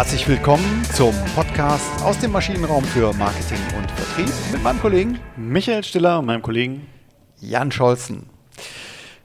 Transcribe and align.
Herzlich 0.00 0.26
willkommen 0.28 0.82
zum 0.94 1.14
Podcast 1.34 2.02
aus 2.02 2.18
dem 2.18 2.32
Maschinenraum 2.32 2.82
für 2.84 3.12
Marketing 3.12 3.58
und 3.76 3.90
Vertrieb 3.90 4.32
mit 4.50 4.62
meinem 4.62 4.80
Kollegen 4.80 5.20
Michael 5.36 5.84
Stiller 5.84 6.20
und 6.20 6.24
meinem 6.24 6.40
Kollegen 6.40 6.86
Jan 7.38 7.70
Scholzen. 7.70 8.24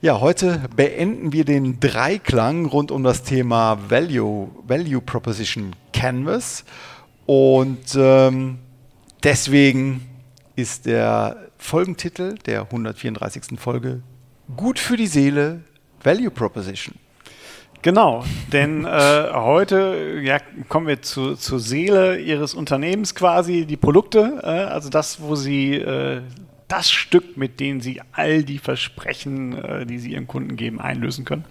Ja, 0.02 0.20
heute 0.20 0.68
beenden 0.76 1.32
wir 1.32 1.46
den 1.46 1.80
Dreiklang 1.80 2.66
rund 2.66 2.91
um 2.91 3.05
das 3.05 3.23
Thema 3.23 3.90
Value, 3.90 4.50
Value 4.68 5.00
Proposition 5.00 5.73
Canvas. 5.94 6.66
Und 7.26 7.96
ähm, 7.96 8.60
deswegen 9.23 10.05
ist 10.57 10.88
der 10.88 11.38
Folgentitel 11.57 12.36
der 12.39 12.64
134. 12.64 13.58
Folge 13.58 14.03
Gut 14.58 14.78
für 14.78 14.98
die 14.98 15.08
Seele 15.08 15.62
Value 16.03 16.31
Proposition. 16.31 16.95
Genau, 17.85 18.25
denn 18.52 18.84
äh, 18.84 19.30
heute 19.31 20.20
ja, 20.23 20.39
kommen 20.70 20.88
wir 20.88 21.03
zu, 21.03 21.35
zur 21.35 21.59
Seele 21.59 22.17
Ihres 22.20 22.55
Unternehmens 22.55 23.13
quasi, 23.13 23.67
die 23.67 23.77
Produkte, 23.77 24.39
äh, 24.41 24.48
also 24.48 24.89
das, 24.89 25.21
wo 25.21 25.35
Sie 25.35 25.75
äh, 25.75 26.21
das 26.67 26.89
Stück, 26.89 27.38
mit 27.38 27.59
dem 27.59 27.81
Sie 27.81 28.02
all 28.11 28.41
die 28.41 28.58
Versprechen, 28.58 29.63
äh, 29.63 29.85
die 29.85 29.99
Sie 29.99 30.13
Ihren 30.13 30.25
Kunden 30.25 30.55
geben, 30.55 30.81
einlösen 30.81 31.25
können. 31.25 31.45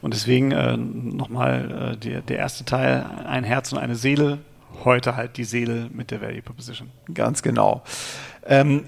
Und 0.00 0.14
deswegen 0.14 0.50
äh, 0.50 0.78
nochmal 0.78 1.92
äh, 1.92 1.96
der, 1.98 2.22
der 2.22 2.38
erste 2.38 2.64
Teil, 2.64 3.04
ein 3.26 3.44
Herz 3.44 3.70
und 3.70 3.76
eine 3.76 3.96
Seele, 3.96 4.38
heute 4.84 5.14
halt 5.14 5.36
die 5.36 5.44
Seele 5.44 5.90
mit 5.92 6.10
der 6.10 6.22
Value 6.22 6.40
Proposition. 6.40 6.88
Ganz 7.12 7.42
genau. 7.42 7.82
Ähm, 8.46 8.84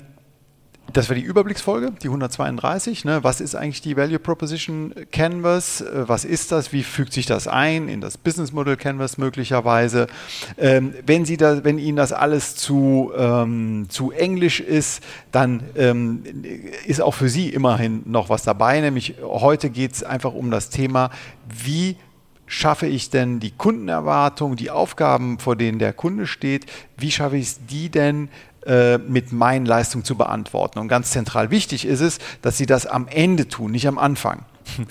das 0.92 1.09
war 1.09 1.16
die 1.16 1.23
Überblicksfolge, 1.23 1.92
die 2.02 2.09
132. 2.09 3.05
Ne? 3.05 3.24
Was 3.24 3.41
ist 3.41 3.55
eigentlich 3.55 3.80
die 3.80 3.96
Value 3.96 4.19
Proposition 4.19 4.95
Canvas? 5.10 5.80
Äh, 5.80 6.09
was 6.09 6.24
ist 6.24 6.52
das? 6.52 6.73
Wie 6.73 6.82
fügt 6.82 7.12
sich 7.12 7.26
das 7.26 7.48
ein 7.48 7.88
in 7.88 8.01
das 8.01 8.18
Business 8.18 8.52
Model 8.52 8.76
Canvas 8.76 9.18
möglicherweise? 9.18 10.07
Ähm, 10.59 10.95
wenn, 11.07 11.24
Sie 11.24 11.37
da, 11.37 11.65
wenn 11.65 11.79
Ihnen 11.79 11.96
das 11.96 12.13
alles 12.13 12.57
zu, 12.57 13.13
ähm, 13.16 13.87
zu 13.88 14.13
englisch 14.13 14.60
ist, 14.60 15.02
dann 15.30 15.63
ähm, 15.76 16.23
ist 16.87 17.01
auch 17.01 17.15
für 17.15 17.29
Sie 17.29 17.48
immerhin 17.48 18.02
noch 18.07 18.29
was 18.29 18.43
dabei. 18.43 18.80
Nämlich 18.80 19.16
heute 19.23 19.70
geht 19.70 19.93
es 19.93 20.02
einfach 20.02 20.35
um 20.35 20.51
das 20.51 20.70
Thema, 20.70 21.10
wie 21.65 21.96
schaffe 22.46 22.87
ich 22.87 23.09
denn 23.09 23.40
die 23.40 23.51
Kundenerwartung, 23.51 24.57
die 24.57 24.70
Aufgaben, 24.70 25.38
vor 25.38 25.57
denen 25.57 25.79
der 25.79 25.95
Kunde 25.95 26.26
steht, 26.26 26.66
wie 26.98 27.10
schaffe 27.10 27.38
ich 27.38 27.46
es, 27.46 27.66
die 27.66 27.88
denn 27.88 28.29
äh, 28.66 28.99
mit 28.99 29.32
meinen 29.32 29.66
Leistungen 29.66 30.05
zu 30.05 30.16
beantworten. 30.16 30.79
Und 30.79 30.88
ganz 30.88 31.10
zentral 31.10 31.51
wichtig 31.51 31.85
ist 31.85 32.01
es, 32.01 32.18
dass 32.43 32.59
sie 32.59 32.66
das 32.66 32.87
am 32.87 33.09
Ende 33.09 33.49
tun, 33.49 33.73
nicht 33.73 33.88
am 33.88 33.99
Anfang. 33.99 34.45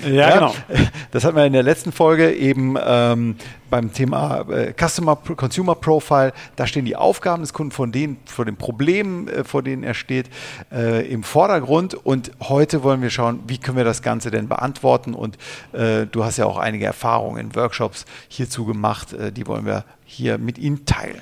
Ja, 0.04 0.10
ja, 0.10 0.34
genau. 0.34 0.56
Das 1.12 1.26
hatten 1.26 1.36
wir 1.36 1.46
in 1.46 1.54
der 1.54 1.64
letzten 1.64 1.92
Folge 1.92 2.34
eben 2.34 2.78
ähm, 2.84 3.36
beim 3.70 3.94
Thema 3.94 4.42
äh, 4.50 4.74
Customer 4.74 5.16
Consumer 5.16 5.76
Profile. 5.76 6.34
Da 6.56 6.68
stehen 6.68 6.86
die 6.86 6.96
Aufgaben 6.96 7.42
des 7.42 7.54
Kunden 7.54 7.72
von 7.72 7.92
den, 7.92 8.18
vor 8.26 8.46
den 8.46 8.56
Problemen, 8.56 9.28
äh, 9.28 9.44
vor 9.44 9.64
denen 9.64 9.84
er 9.84 9.94
steht, 9.94 10.30
äh, 10.72 11.10
im 11.10 11.24
Vordergrund. 11.24 11.94
Und 11.94 12.32
heute 12.42 12.84
wollen 12.84 13.02
wir 13.02 13.10
schauen, 13.10 13.42
wie 13.48 13.58
können 13.58 13.78
wir 13.78 13.84
das 13.84 14.02
Ganze 14.02 14.32
denn 14.32 14.48
beantworten. 14.48 15.14
Und 15.14 15.38
äh, 15.74 16.06
du 16.06 16.24
hast 16.24 16.38
ja 16.38 16.46
auch 16.46 16.58
einige 16.58 16.86
Erfahrungen 16.86 17.40
in 17.40 17.56
Workshops 17.56 18.06
hierzu 18.28 18.66
gemacht. 18.66 19.14
Äh, 19.14 19.32
die 19.32 19.48
wollen 19.48 19.66
wir 19.66 19.86
hier 20.06 20.38
mit 20.38 20.58
Ihnen 20.58 20.86
teilen. 20.86 21.22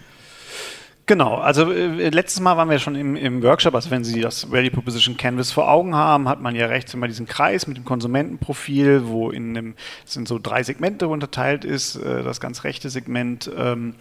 Genau, 1.10 1.38
also 1.38 1.72
äh, 1.72 2.10
letztes 2.10 2.40
Mal 2.40 2.56
waren 2.56 2.70
wir 2.70 2.78
schon 2.78 2.94
im, 2.94 3.16
im, 3.16 3.42
Workshop, 3.42 3.74
also 3.74 3.90
wenn 3.90 4.04
Sie 4.04 4.22
das 4.22 4.52
Value 4.52 4.70
Proposition 4.70 5.18
Canvas 5.18 5.52
vor 5.52 5.68
Augen 5.68 5.96
haben, 5.96 6.30
hat 6.30 6.40
man 6.40 6.54
ja 6.54 6.68
rechts 6.68 6.94
immer 6.94 7.08
diesen 7.08 7.26
Kreis 7.26 7.66
mit 7.66 7.78
dem 7.78 7.84
Konsumentenprofil, 7.84 9.08
wo 9.08 9.32
in 9.32 9.58
einem, 9.58 9.74
sind 10.06 10.28
so 10.28 10.38
drei 10.38 10.62
Segmente 10.62 11.08
unterteilt 11.08 11.66
ist. 11.66 11.96
Äh, 11.96 12.22
das 12.22 12.40
ganz 12.40 12.64
rechte 12.64 12.92
Segment 12.92 13.50
ähm, 13.58 13.96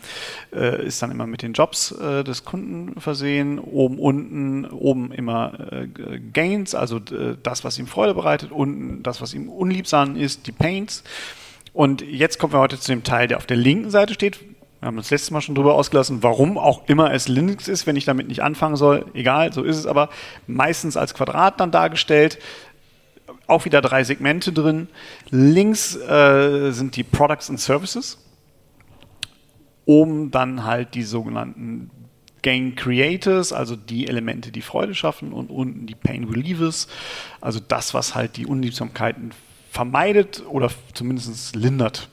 äh, 0.52 0.84
ist 0.84 1.00
dann 1.00 1.10
immer 1.10 1.26
mit 1.26 1.40
den 1.40 1.54
Jobs 1.54 1.92
äh, 1.92 2.24
des 2.24 2.44
Kunden 2.44 3.00
versehen, 3.00 3.58
oben, 3.58 3.98
unten, 3.98 4.66
oben 4.66 5.10
immer 5.10 5.72
äh, 5.72 5.88
Gains, 6.34 6.74
also 6.74 6.98
äh, 6.98 7.38
das, 7.42 7.64
was 7.64 7.78
ihm 7.78 7.86
Freude 7.86 8.12
bereitet, 8.12 8.52
unten 8.52 9.02
das, 9.02 9.22
was 9.22 9.32
ihm 9.32 9.48
unliebsam 9.48 10.14
ist, 10.14 10.46
die 10.46 10.52
Pains. 10.52 11.04
Und 11.72 12.02
jetzt 12.02 12.38
kommen 12.38 12.52
wir 12.52 12.60
heute 12.60 12.78
zu 12.78 12.92
dem 12.92 13.02
Teil, 13.02 13.28
der 13.28 13.38
auf 13.38 13.46
der 13.46 13.56
linken 13.56 13.88
Seite 13.88 14.12
steht, 14.12 14.40
wir 14.80 14.86
haben 14.86 14.96
das 14.96 15.10
letzte 15.10 15.32
Mal 15.32 15.40
schon 15.40 15.56
drüber 15.56 15.74
ausgelassen, 15.74 16.22
warum 16.22 16.56
auch 16.56 16.88
immer 16.88 17.12
es 17.12 17.26
Linux 17.26 17.66
ist, 17.66 17.86
wenn 17.86 17.96
ich 17.96 18.04
damit 18.04 18.28
nicht 18.28 18.42
anfangen 18.42 18.76
soll. 18.76 19.06
Egal, 19.12 19.52
so 19.52 19.64
ist 19.64 19.76
es 19.76 19.86
aber. 19.86 20.08
Meistens 20.46 20.96
als 20.96 21.14
Quadrat 21.14 21.58
dann 21.58 21.72
dargestellt. 21.72 22.38
Auch 23.48 23.64
wieder 23.64 23.80
drei 23.80 24.04
Segmente 24.04 24.52
drin. 24.52 24.88
Links 25.30 25.96
äh, 25.96 26.70
sind 26.70 26.94
die 26.94 27.02
Products 27.02 27.50
and 27.50 27.58
Services. 27.58 28.24
Oben 29.84 30.30
dann 30.30 30.64
halt 30.64 30.94
die 30.94 31.02
sogenannten 31.02 31.90
Gain 32.42 32.76
Creators, 32.76 33.52
also 33.52 33.74
die 33.74 34.06
Elemente, 34.06 34.52
die 34.52 34.62
Freude 34.62 34.94
schaffen. 34.94 35.32
Und 35.32 35.50
unten 35.50 35.86
die 35.86 35.96
Pain 35.96 36.22
Relievers, 36.22 36.86
also 37.40 37.58
das, 37.58 37.94
was 37.94 38.14
halt 38.14 38.36
die 38.36 38.46
Unliebsamkeiten 38.46 39.32
vermeidet 39.72 40.44
oder 40.48 40.70
zumindest 40.94 41.56
lindert. 41.56 42.08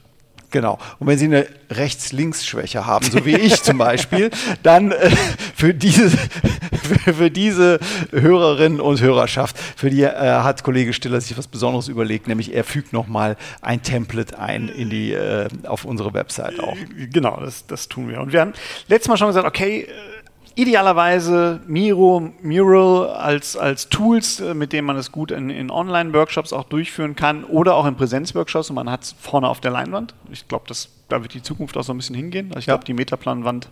Genau. 0.56 0.78
Und 1.00 1.08
wenn 1.08 1.18
Sie 1.18 1.26
eine 1.26 1.48
Rechts-Links-Schwäche 1.70 2.86
haben, 2.86 3.06
so 3.12 3.26
wie 3.26 3.36
ich 3.36 3.62
zum 3.62 3.78
Beispiel, 3.78 4.32
dann 4.64 4.94
äh, 4.94 5.10
für, 5.54 5.74
diese, 5.74 6.10
für, 6.10 7.14
für, 7.14 7.30
diese 7.30 7.78
Hörerinnen 8.14 8.80
und 8.80 9.02
Hörerschaft, 9.02 9.58
für 9.60 9.90
die 9.90 10.04
äh, 10.04 10.14
hat 10.16 10.64
Kollege 10.64 10.94
Stiller 10.94 11.20
sich 11.20 11.38
was 11.38 11.50
Besonderes 11.50 11.90
überlegt, 11.90 12.30
nämlich 12.30 12.54
er 12.54 12.64
fügt 12.64 12.94
nochmal 12.94 13.36
ein 13.62 13.82
Template 13.82 14.40
ein 14.40 14.70
in 14.70 14.90
die, 14.90 15.12
äh, 15.12 15.50
auf 15.68 15.84
unsere 15.84 16.14
Website 16.14 16.58
auch. 16.62 16.78
Genau, 17.12 17.38
das, 17.42 17.68
das 17.68 17.90
tun 17.90 18.08
wir. 18.08 18.22
Und 18.22 18.32
wir 18.32 18.40
haben 18.40 18.54
letztes 18.88 19.10
Mal 19.10 19.18
schon 19.18 19.28
gesagt, 19.28 19.46
okay, 19.46 19.82
äh, 19.82 20.15
idealerweise 20.56 21.62
Miro, 21.68 22.32
Mural 22.42 23.10
als, 23.10 23.58
als 23.58 23.90
Tools, 23.90 24.40
äh, 24.40 24.54
mit 24.54 24.74
denen 24.74 24.88
man 24.88 24.98
es 24.98 25.12
gut 25.12 25.32
in, 25.32 25.50
in 25.50 25.70
Online-Workshops 25.70 26.54
auch 26.54 26.64
durchführen 26.64 27.16
kann 27.16 27.44
oder 27.44 27.76
auch 27.76 27.86
in 27.86 27.96
Präsenz-Workshops 27.96 28.70
und 28.70 28.76
man 28.76 28.90
hat 28.90 29.04
es 29.04 29.16
vorne 29.20 29.48
auf 29.48 29.60
der 29.60 29.72
Leinwand. 29.72 30.16
Ich 30.32 30.48
glaube, 30.48 30.66
da 31.10 31.22
wird 31.22 31.34
die 31.34 31.44
Zukunft 31.44 31.78
auch 31.78 31.84
so 31.84 31.94
ein 31.94 31.98
bisschen 31.98 32.16
hingehen. 32.16 32.48
Also 32.50 32.60
ich 32.60 32.66
glaube, 32.66 32.82
ja. 32.82 32.86
die 32.86 32.94
Metaplanwand 32.94 33.70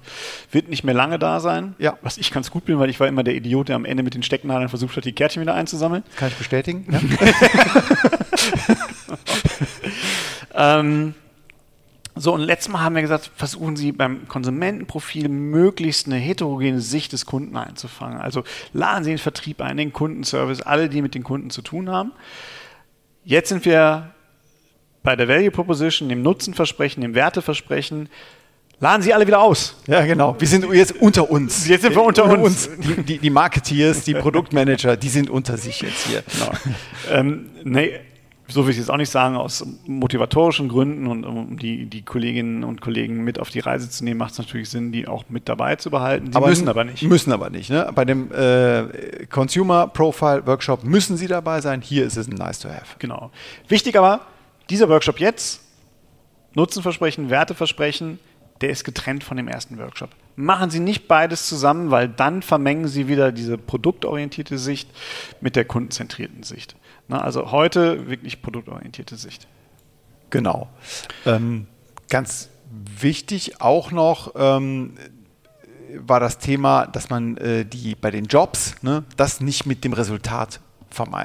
wird 0.52 0.70
nicht 0.70 0.84
mehr 0.84 0.94
lange 0.94 1.18
da 1.18 1.40
sein. 1.40 1.76
Ja. 1.80 1.98
Was 2.02 2.18
ich 2.18 2.32
ganz 2.32 2.52
gut 2.52 2.66
bin, 2.66 2.80
weil 2.80 2.90
ich 2.90 3.00
war 3.00 3.08
immer 3.08 3.24
der 3.24 3.36
Idiot, 3.36 3.70
der 3.70 3.76
am 3.76 3.86
Ende 3.86 4.04
mit 4.04 4.14
den 4.14 4.24
Stecknadeln 4.24 4.70
versucht 4.70 4.98
hat, 4.98 5.06
die 5.06 5.14
Kärtchen 5.14 5.42
wieder 5.42 5.56
einzusammeln. 5.56 6.04
Kann 6.18 6.28
ich 6.28 6.36
bestätigen. 6.36 6.86
Ja. 10.54 10.80
ähm, 10.80 11.16
so, 12.16 12.34
und 12.34 12.41
letztes 12.41 12.72
Mal 12.72 12.81
haben 12.81 12.96
wir 12.96 13.01
gesagt, 13.01 13.31
versuchen 13.35 13.75
Sie 13.75 13.91
beim 13.91 14.28
Konsumentenprofil 14.28 15.29
möglichst 15.29 16.06
eine 16.06 16.18
heterogene 16.18 16.79
Sicht 16.79 17.12
des 17.12 17.25
Kunden 17.25 17.57
einzufangen. 17.57 18.19
Also 18.19 18.44
laden 18.72 19.03
Sie 19.03 19.09
den 19.09 19.18
Vertrieb 19.18 19.62
ein, 19.62 19.78
den 19.78 19.94
Kundenservice, 19.94 20.62
alle, 20.62 20.90
die 20.90 21.01
mit 21.01 21.16
den 21.16 21.24
Kunden 21.24 21.50
zu 21.50 21.63
tun 21.63 21.90
haben. 21.90 22.12
Jetzt 23.24 23.50
sind 23.50 23.66
wir 23.66 24.12
bei 25.01 25.16
der 25.16 25.28
Value 25.28 25.50
Proposition, 25.50 26.07
dem 26.07 26.22
Nutzenversprechen, 26.22 27.01
dem 27.01 27.16
Werteversprechen. 27.16 28.09
Laden 28.80 29.01
Sie 29.01 29.13
alle 29.13 29.25
wieder 29.25 29.41
aus. 29.41 29.78
Ja, 29.88 30.06
genau. 30.06 30.35
Wir 30.38 30.47
sind 30.47 30.72
jetzt 30.72 30.95
unter 31.01 31.31
uns. 31.31 31.68
Jetzt 31.68 31.81
sind 31.81 31.95
wir 31.95 32.03
unter 32.03 32.25
uns. 32.25 32.69
Die, 32.78 33.03
die, 33.03 33.18
die 33.18 33.30
Marketeers, 33.30 34.03
die 34.03 34.13
Produktmanager, 34.13 34.97
die 34.97 35.09
sind 35.09 35.30
unter 35.30 35.57
sich 35.57 35.81
jetzt 35.81 36.06
hier. 36.06 36.24
Genau. 36.31 36.51
ähm, 37.12 37.50
nee, 37.63 38.00
so 38.48 38.66
will 38.66 38.74
ich 38.74 38.80
es 38.80 38.90
auch 38.90 38.98
nicht 38.98 39.09
sagen, 39.09 39.36
aus 39.36 39.66
motivatorischen 39.86 40.68
Gründen 40.68 41.08
und 41.08 41.26
um 41.26 41.58
die, 41.58 41.86
die 41.86 42.02
Kolleginnen 42.02 42.64
und 42.64 42.81
Kollegen 42.81 43.24
mit 43.24 43.40
auf 43.40 43.50
die 43.50 43.59
Reise 43.59 43.90
zu 43.90 44.04
nehmen, 44.04 44.18
macht 44.18 44.34
es 44.34 44.38
natürlich 44.38 44.70
Sinn, 44.70 44.92
die 44.92 45.08
auch 45.08 45.24
mit 45.30 45.48
dabei 45.48 45.78
zu 45.78 45.90
behalten. 45.90 46.31
Die 46.31 46.36
aber 46.36 46.48
müssen 46.48 46.68
aber 46.68 46.84
nicht. 46.84 47.04
Müssen 47.04 47.31
aber 47.31 47.50
nicht. 47.50 47.70
Ne? 47.70 47.90
Bei 47.96 48.06
dem 48.06 48.31
äh, 48.31 49.26
Consumer 49.28 49.88
Profile 49.88 50.45
Workshop 50.45 50.84
müssen 50.84 51.16
sie 51.16 51.28
dabei 51.28 51.62
sein. 51.62 51.81
Hier 51.81 52.06
ist 52.06 52.18
es 52.18 52.28
ein 52.28 52.36
Nice 52.36 52.60
to 52.60 52.69
Have. 52.69 52.98
Genau. 53.00 53.31
Wichtig 53.69 53.98
aber, 53.98 54.22
dieser 54.69 54.90
Workshop 54.90 55.19
jetzt, 55.19 55.62
Nutzenversprechen, 56.54 57.30
Werteversprechen, 57.30 58.19
der 58.62 58.69
ist 58.69 58.84
getrennt 58.84 59.24
von 59.24 59.38
dem 59.38 59.48
ersten 59.48 59.78
Workshop. 59.78 60.10
Machen 60.36 60.69
Sie 60.69 60.80
nicht 60.80 61.07
beides 61.07 61.48
zusammen, 61.48 61.92
weil 61.92 62.07
dann 62.07 62.42
vermengen 62.42 62.88
Sie 62.88 63.07
wieder 63.07 63.31
diese 63.31 63.57
produktorientierte 63.57 64.57
Sicht 64.57 64.90
mit 65.42 65.56
der 65.56 65.66
kundenzentrierten 65.66 66.44
Sicht. 66.44 66.75
Na, 67.08 67.22
also 67.22 67.52
heute 67.52 68.08
wirklich 68.08 68.42
produktorientierte 68.42 69.16
Sicht. 69.16 69.48
Genau. 70.30 70.70
Ähm, 71.26 71.68
ganz 72.10 72.50
wichtig 73.00 73.62
auch 73.62 73.92
noch 73.92 74.34
ähm, 74.36 74.96
war 75.96 76.20
das 76.20 76.40
Thema, 76.40 76.88
dass 76.88 77.10
man 77.10 77.38
äh, 77.38 77.66
die 77.66 77.96
bei 77.96 78.10
den 78.10 78.26
Jobs 78.26 78.76
ne, 78.82 79.04
das 79.16 79.42
nicht 79.42 79.66
mit 79.66 79.84
dem 79.84 79.94
Resultat 79.94 80.60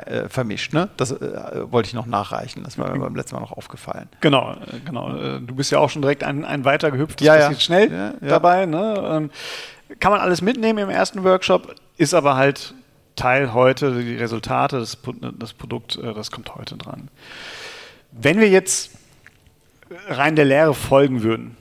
äh, 0.07 0.29
vermischt. 0.29 0.73
Ne? 0.73 0.89
Das 0.97 1.11
äh, 1.13 1.71
wollte 1.71 1.89
ich 1.89 1.95
noch 1.95 2.07
nachreichen. 2.07 2.65
Das 2.65 2.79
war 2.79 2.91
mir 2.91 2.99
beim 2.99 3.17
letzten 3.17 3.37
Mal 3.37 3.41
noch 3.41 3.53
aufgefallen. 3.53 4.09
Genau, 4.21 4.53
äh, 4.53 4.81
genau. 4.85 5.15
Äh, 5.15 5.41
du 5.41 5.55
bist 5.55 5.71
ja 5.71 5.79
auch 5.79 5.91
schon 5.91 6.03
direkt 6.03 6.25
ein, 6.25 6.45
ein 6.45 6.65
weiter 6.65 6.91
gehüpft. 6.91 7.21
Ja, 7.21 7.37
ja. 7.37 7.55
schnell 7.55 7.91
ja, 7.91 8.07
ja. 8.21 8.29
dabei. 8.29 8.67
Ne? 8.67 8.95
Ähm, 9.05 9.31
kann 10.01 10.13
man 10.13 10.21
alles 10.21 10.43
mitnehmen 10.43 10.79
im 10.79 10.91
ersten 10.91 11.25
Workshop, 11.25 11.75
ist 11.97 12.15
aber 12.15 12.37
halt 12.37 12.75
Teil 13.19 13.53
heute, 13.53 14.03
die 14.03 14.17
Resultate, 14.17 14.79
das, 14.79 14.99
das 15.39 15.53
Produkt, 15.53 15.97
äh, 15.97 16.15
das 16.15 16.31
kommt 16.31 16.55
heute 16.55 16.77
dran. 16.77 17.09
Wenn 18.13 18.41
wir 18.41 18.49
jetzt 18.49 18.93
rein 20.09 20.37
der 20.37 20.45
Lehre 20.45 20.75
folgen 20.75 21.23
würden, 21.23 21.57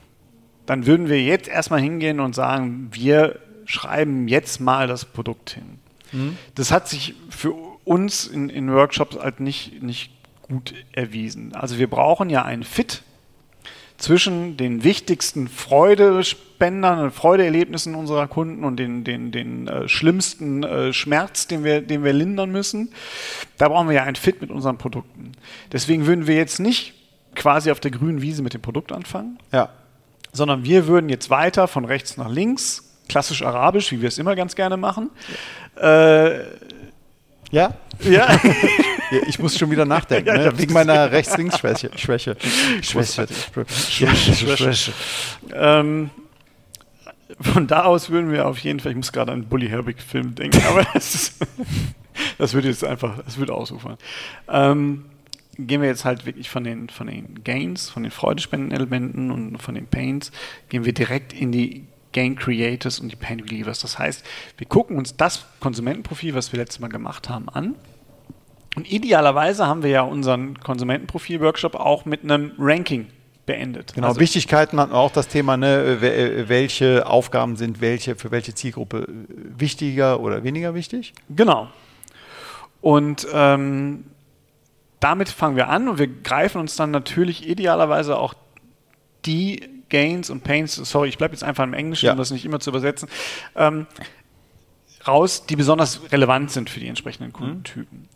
dann 0.66 0.86
würden 0.86 1.08
wir 1.08 1.22
jetzt 1.22 1.48
erstmal 1.48 1.80
hingehen 1.80 2.20
und 2.20 2.34
sagen, 2.34 2.88
wir 2.92 3.38
schreiben 3.64 4.28
jetzt 4.28 4.60
mal 4.60 4.86
das 4.86 5.04
Produkt 5.04 5.50
hin. 5.50 5.78
Mhm. 6.12 6.36
Das 6.54 6.70
hat 6.72 6.88
sich 6.88 7.14
für 7.30 7.52
uns 7.84 8.26
in, 8.26 8.48
in 8.48 8.72
Workshops 8.72 9.16
halt 9.16 9.40
nicht, 9.40 9.82
nicht 9.82 10.12
gut 10.42 10.74
erwiesen. 10.92 11.54
Also 11.54 11.78
wir 11.78 11.88
brauchen 11.88 12.30
ja 12.30 12.42
einen 12.42 12.64
Fit 12.64 13.02
zwischen 13.98 14.56
den 14.56 14.84
wichtigsten 14.84 15.48
Freudespendern 15.48 17.00
und 17.00 17.10
Freudeerlebnissen 17.10 17.96
unserer 17.96 18.28
Kunden 18.28 18.64
und 18.64 18.76
den, 18.76 19.02
den, 19.02 19.32
den 19.32 19.66
äh, 19.66 19.88
schlimmsten 19.88 20.62
äh, 20.62 20.92
Schmerz, 20.92 21.48
den 21.48 21.64
wir, 21.64 21.80
den 21.82 22.04
wir 22.04 22.12
lindern 22.12 22.50
müssen. 22.50 22.92
Da 23.58 23.68
brauchen 23.68 23.88
wir 23.88 23.96
ja 23.96 24.04
ein 24.04 24.14
Fit 24.14 24.40
mit 24.40 24.50
unseren 24.50 24.78
Produkten. 24.78 25.32
Deswegen 25.72 26.06
würden 26.06 26.28
wir 26.28 26.36
jetzt 26.36 26.60
nicht 26.60 26.94
quasi 27.34 27.72
auf 27.72 27.80
der 27.80 27.90
grünen 27.90 28.22
Wiese 28.22 28.42
mit 28.42 28.54
dem 28.54 28.62
Produkt 28.62 28.92
anfangen, 28.92 29.38
ja. 29.52 29.68
sondern 30.32 30.64
wir 30.64 30.86
würden 30.86 31.08
jetzt 31.08 31.28
weiter 31.28 31.66
von 31.66 31.84
rechts 31.84 32.16
nach 32.16 32.30
links, 32.30 32.84
klassisch 33.08 33.42
arabisch, 33.42 33.90
wie 33.90 34.00
wir 34.00 34.08
es 34.08 34.18
immer 34.18 34.36
ganz 34.36 34.54
gerne 34.54 34.76
machen. 34.76 35.10
Ja. 35.76 36.26
Äh, 36.26 36.44
ja? 37.50 37.74
Ja. 38.08 38.28
Ich 39.26 39.38
muss 39.38 39.58
schon 39.58 39.70
wieder 39.70 39.84
nachdenken, 39.84 40.32
ne? 40.36 40.52
wegen 40.56 40.72
meiner 40.72 41.10
Rechts-Links-Schwäche. 41.10 41.90
Schwäche. 41.96 42.36
Schwäche. 42.82 43.26
Schwäche. 43.26 44.56
Schwäche. 44.56 44.92
Ähm, 45.52 46.10
von 47.40 47.66
da 47.66 47.84
aus 47.84 48.10
würden 48.10 48.30
wir 48.30 48.46
auf 48.46 48.58
jeden 48.58 48.80
Fall, 48.80 48.92
ich 48.92 48.96
muss 48.96 49.12
gerade 49.12 49.32
an 49.32 49.46
Bully 49.46 49.68
Herbig-Film 49.68 50.34
denken, 50.34 50.62
aber 50.68 50.84
das, 50.94 51.14
ist, 51.14 51.46
das 52.38 52.54
würde 52.54 52.68
jetzt 52.68 52.84
einfach, 52.84 53.18
das 53.24 53.38
würde 53.38 53.54
ausufern. 53.54 53.96
Ähm, 54.48 55.04
gehen 55.58 55.80
wir 55.80 55.88
jetzt 55.88 56.04
halt 56.04 56.24
wirklich 56.26 56.48
von 56.48 56.64
den, 56.64 56.88
von 56.88 57.06
den 57.06 57.42
Gains, 57.44 57.90
von 57.90 58.02
den 58.02 58.12
Freudespenden-Elementen 58.12 59.30
und 59.30 59.58
von 59.58 59.74
den 59.74 59.86
Pains, 59.86 60.30
gehen 60.68 60.84
wir 60.84 60.92
direkt 60.92 61.32
in 61.32 61.52
die 61.52 61.84
Gain 62.12 62.36
Creators 62.36 63.00
und 63.00 63.10
die 63.10 63.16
Pain 63.16 63.40
Relievers. 63.40 63.80
Das 63.80 63.98
heißt, 63.98 64.24
wir 64.56 64.66
gucken 64.66 64.96
uns 64.96 65.16
das 65.16 65.44
Konsumentenprofil, 65.60 66.34
was 66.34 66.52
wir 66.52 66.58
letztes 66.58 66.80
Mal 66.80 66.88
gemacht 66.88 67.28
haben, 67.28 67.48
an 67.48 67.74
und 68.78 68.90
idealerweise 68.90 69.66
haben 69.66 69.82
wir 69.82 69.90
ja 69.90 70.02
unseren 70.02 70.56
Konsumentenprofil-Workshop 70.60 71.74
auch 71.74 72.04
mit 72.04 72.22
einem 72.22 72.52
Ranking 72.58 73.08
beendet. 73.44 73.94
Genau, 73.94 74.06
also, 74.06 74.20
Wichtigkeiten 74.20 74.78
hatten 74.78 74.92
auch 74.92 75.10
das 75.10 75.26
Thema, 75.26 75.56
ne, 75.56 76.44
welche 76.48 77.04
Aufgaben 77.04 77.56
sind 77.56 77.80
welche 77.80 78.14
für 78.14 78.30
welche 78.30 78.54
Zielgruppe 78.54 79.08
wichtiger 79.08 80.20
oder 80.20 80.44
weniger 80.44 80.74
wichtig? 80.74 81.12
Genau. 81.28 81.68
Und 82.80 83.26
ähm, 83.32 84.04
damit 85.00 85.28
fangen 85.28 85.56
wir 85.56 85.68
an 85.68 85.88
und 85.88 85.98
wir 85.98 86.06
greifen 86.06 86.60
uns 86.60 86.76
dann 86.76 86.92
natürlich 86.92 87.48
idealerweise 87.48 88.16
auch 88.16 88.34
die 89.26 89.77
Gains 89.88 90.30
und 90.30 90.44
Pains, 90.44 90.74
sorry, 90.74 91.08
ich 91.08 91.18
bleibe 91.18 91.34
jetzt 91.34 91.44
einfach 91.44 91.64
im 91.64 91.74
Englischen, 91.74 92.06
ja. 92.06 92.12
um 92.12 92.18
das 92.18 92.30
nicht 92.30 92.44
immer 92.44 92.60
zu 92.60 92.70
übersetzen, 92.70 93.08
ähm, 93.56 93.86
raus, 95.06 95.46
die 95.46 95.56
besonders 95.56 96.12
relevant 96.12 96.50
sind 96.50 96.70
für 96.70 96.80
die 96.80 96.88
entsprechenden 96.88 97.32
Kundentypen. 97.32 98.00
Mhm. 98.00 98.08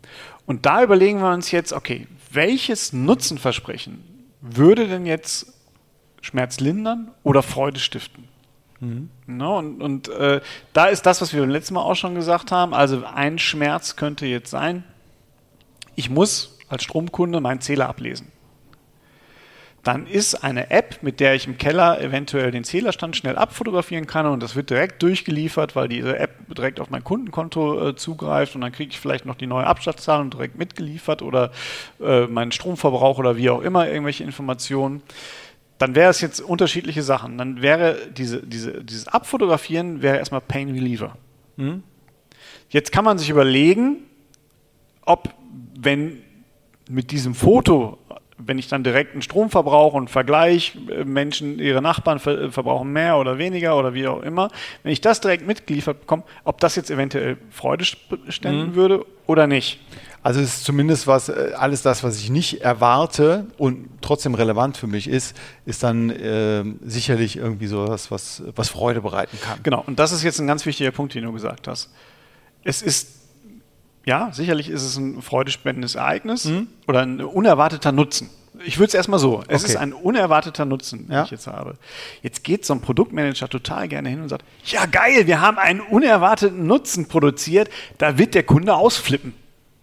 Und 0.45 0.65
da 0.65 0.83
überlegen 0.83 1.19
wir 1.19 1.31
uns 1.31 1.51
jetzt, 1.51 1.73
okay, 1.73 2.07
welches 2.31 2.93
Nutzenversprechen 2.93 4.03
würde 4.41 4.87
denn 4.87 5.05
jetzt 5.05 5.53
Schmerz 6.21 6.59
lindern 6.59 7.11
oder 7.23 7.41
Freude 7.41 7.79
stiften? 7.79 8.27
Mhm. 8.79 9.09
No, 9.25 9.57
und, 9.57 9.81
und 9.81 10.09
äh, 10.09 10.41
da 10.73 10.85
ist 10.87 11.05
das, 11.05 11.21
was 11.21 11.33
wir 11.33 11.41
beim 11.41 11.49
letzten 11.49 11.75
Mal 11.75 11.81
auch 11.81 11.95
schon 11.95 12.15
gesagt 12.15 12.51
haben. 12.51 12.73
Also 12.73 13.03
ein 13.05 13.39
Schmerz 13.39 13.95
könnte 13.95 14.25
jetzt 14.25 14.49
sein, 14.49 14.83
ich 15.95 16.09
muss 16.09 16.57
als 16.67 16.83
Stromkunde 16.83 17.39
meinen 17.39 17.61
Zähler 17.61 17.87
ablesen 17.87 18.31
dann 19.83 20.07
ist 20.07 20.35
eine 20.35 20.71
App, 20.71 21.03
mit 21.03 21.19
der 21.19 21.35
ich 21.35 21.45
im 21.45 21.57
Keller 21.57 21.99
eventuell 22.01 22.51
den 22.51 22.63
Zählerstand 22.63 23.17
schnell 23.17 23.35
abfotografieren 23.35 24.07
kann 24.07 24.25
und 24.25 24.41
das 24.41 24.55
wird 24.55 24.69
direkt 24.69 25.03
durchgeliefert, 25.03 25.75
weil 25.75 25.89
diese 25.89 26.17
App 26.17 26.31
direkt 26.55 26.79
auf 26.79 26.89
mein 26.89 27.03
Kundenkonto 27.03 27.89
äh, 27.89 27.95
zugreift 27.95 28.55
und 28.55 28.61
dann 28.61 28.71
kriege 28.71 28.91
ich 28.91 28.99
vielleicht 28.99 29.25
noch 29.25 29.35
die 29.35 29.45
neue 29.45 29.67
Abschlagszahlung 29.67 30.29
direkt 30.29 30.57
mitgeliefert 30.57 31.21
oder 31.21 31.51
äh, 32.01 32.27
meinen 32.27 32.53
Stromverbrauch 32.53 33.19
oder 33.19 33.35
wie 33.35 33.49
auch 33.49 33.61
immer, 33.61 33.87
irgendwelche 33.89 34.23
Informationen. 34.23 35.03
Dann 35.79 35.95
wäre 35.95 36.09
es 36.09 36.21
jetzt 36.21 36.39
unterschiedliche 36.39 37.03
Sachen. 37.03 37.37
Dann 37.37 37.61
wäre 37.61 37.97
diese, 38.15 38.41
diese, 38.41 38.85
dieses 38.85 39.09
Abfotografieren 39.09 40.01
wäre 40.01 40.17
erstmal 40.17 40.39
Pain 40.39 40.69
Reliever. 40.69 41.17
Mhm. 41.57 41.83
Jetzt 42.69 42.93
kann 42.93 43.03
man 43.03 43.17
sich 43.17 43.29
überlegen, 43.29 43.97
ob 45.05 45.29
wenn 45.77 46.21
mit 46.89 47.11
diesem 47.11 47.35
Foto 47.35 47.97
wenn 48.37 48.57
ich 48.57 48.67
dann 48.67 48.83
direkt 48.83 49.13
einen 49.13 49.21
Stromverbrauch 49.21 49.93
und 49.93 50.09
Vergleich, 50.09 50.77
äh, 50.89 51.03
Menschen, 51.03 51.59
ihre 51.59 51.81
Nachbarn 51.81 52.19
ver 52.19 52.51
verbrauchen 52.51 52.91
mehr 52.91 53.17
oder 53.17 53.37
weniger 53.37 53.77
oder 53.77 53.93
wie 53.93 54.07
auch 54.07 54.21
immer, 54.21 54.49
wenn 54.83 54.91
ich 54.91 55.01
das 55.01 55.21
direkt 55.21 55.45
mitgeliefert 55.45 56.01
bekomme, 56.01 56.23
ob 56.43 56.59
das 56.59 56.75
jetzt 56.75 56.91
eventuell 56.91 57.37
Freude 57.49 57.85
ständen 57.85 58.71
mhm. 58.71 58.75
würde 58.75 59.05
oder 59.27 59.47
nicht. 59.47 59.79
Also 60.23 60.39
es 60.39 60.57
ist 60.57 60.63
zumindest 60.63 61.05
was, 61.05 61.29
äh, 61.29 61.51
alles 61.57 61.81
das, 61.81 62.03
was 62.03 62.19
ich 62.19 62.29
nicht 62.29 62.61
erwarte 62.61 63.47
und 63.57 63.89
trotzdem 64.01 64.35
relevant 64.35 64.77
für 64.77 64.87
mich 64.87 65.07
ist, 65.07 65.35
ist 65.65 65.83
dann 65.83 66.09
äh, 66.09 66.63
sicherlich 66.81 67.35
irgendwie 67.35 67.67
so 67.67 67.87
was, 67.87 68.09
was 68.09 68.69
Freude 68.69 69.01
bereiten 69.01 69.37
kann. 69.41 69.59
Genau, 69.63 69.83
und 69.85 69.99
das 69.99 70.11
ist 70.11 70.23
jetzt 70.23 70.39
ein 70.39 70.47
ganz 70.47 70.65
wichtiger 70.65 70.91
Punkt, 70.91 71.13
den 71.13 71.25
du 71.25 71.33
gesagt 71.33 71.67
hast. 71.67 71.91
Es 72.63 72.81
ist 72.81 73.22
ja, 74.05 74.31
sicherlich 74.33 74.69
ist 74.69 74.83
es 74.83 74.97
ein 74.97 75.21
freudespendendes 75.21 75.95
Ereignis 75.95 76.45
mhm. 76.45 76.67
oder 76.87 77.01
ein 77.01 77.21
unerwarteter 77.21 77.91
Nutzen. 77.91 78.29
Ich 78.65 78.77
würde 78.77 78.89
es 78.89 78.93
erstmal 78.93 79.19
so. 79.19 79.43
Es 79.47 79.63
okay. 79.63 79.73
ist 79.73 79.77
ein 79.77 79.93
unerwarteter 79.93 80.65
Nutzen, 80.65 81.07
den 81.07 81.15
ja. 81.15 81.23
ich 81.23 81.31
jetzt 81.31 81.47
habe. 81.47 81.75
Jetzt 82.21 82.43
geht 82.43 82.65
so 82.65 82.73
ein 82.73 82.81
Produktmanager 82.81 83.49
total 83.49 83.87
gerne 83.87 84.09
hin 84.09 84.21
und 84.21 84.29
sagt, 84.29 84.45
ja 84.65 84.85
geil, 84.85 85.25
wir 85.25 85.41
haben 85.41 85.57
einen 85.57 85.81
unerwarteten 85.81 86.67
Nutzen 86.67 87.07
produziert, 87.07 87.69
da 87.97 88.17
wird 88.17 88.35
der 88.35 88.43
Kunde 88.43 88.75
ausflippen. 88.75 89.33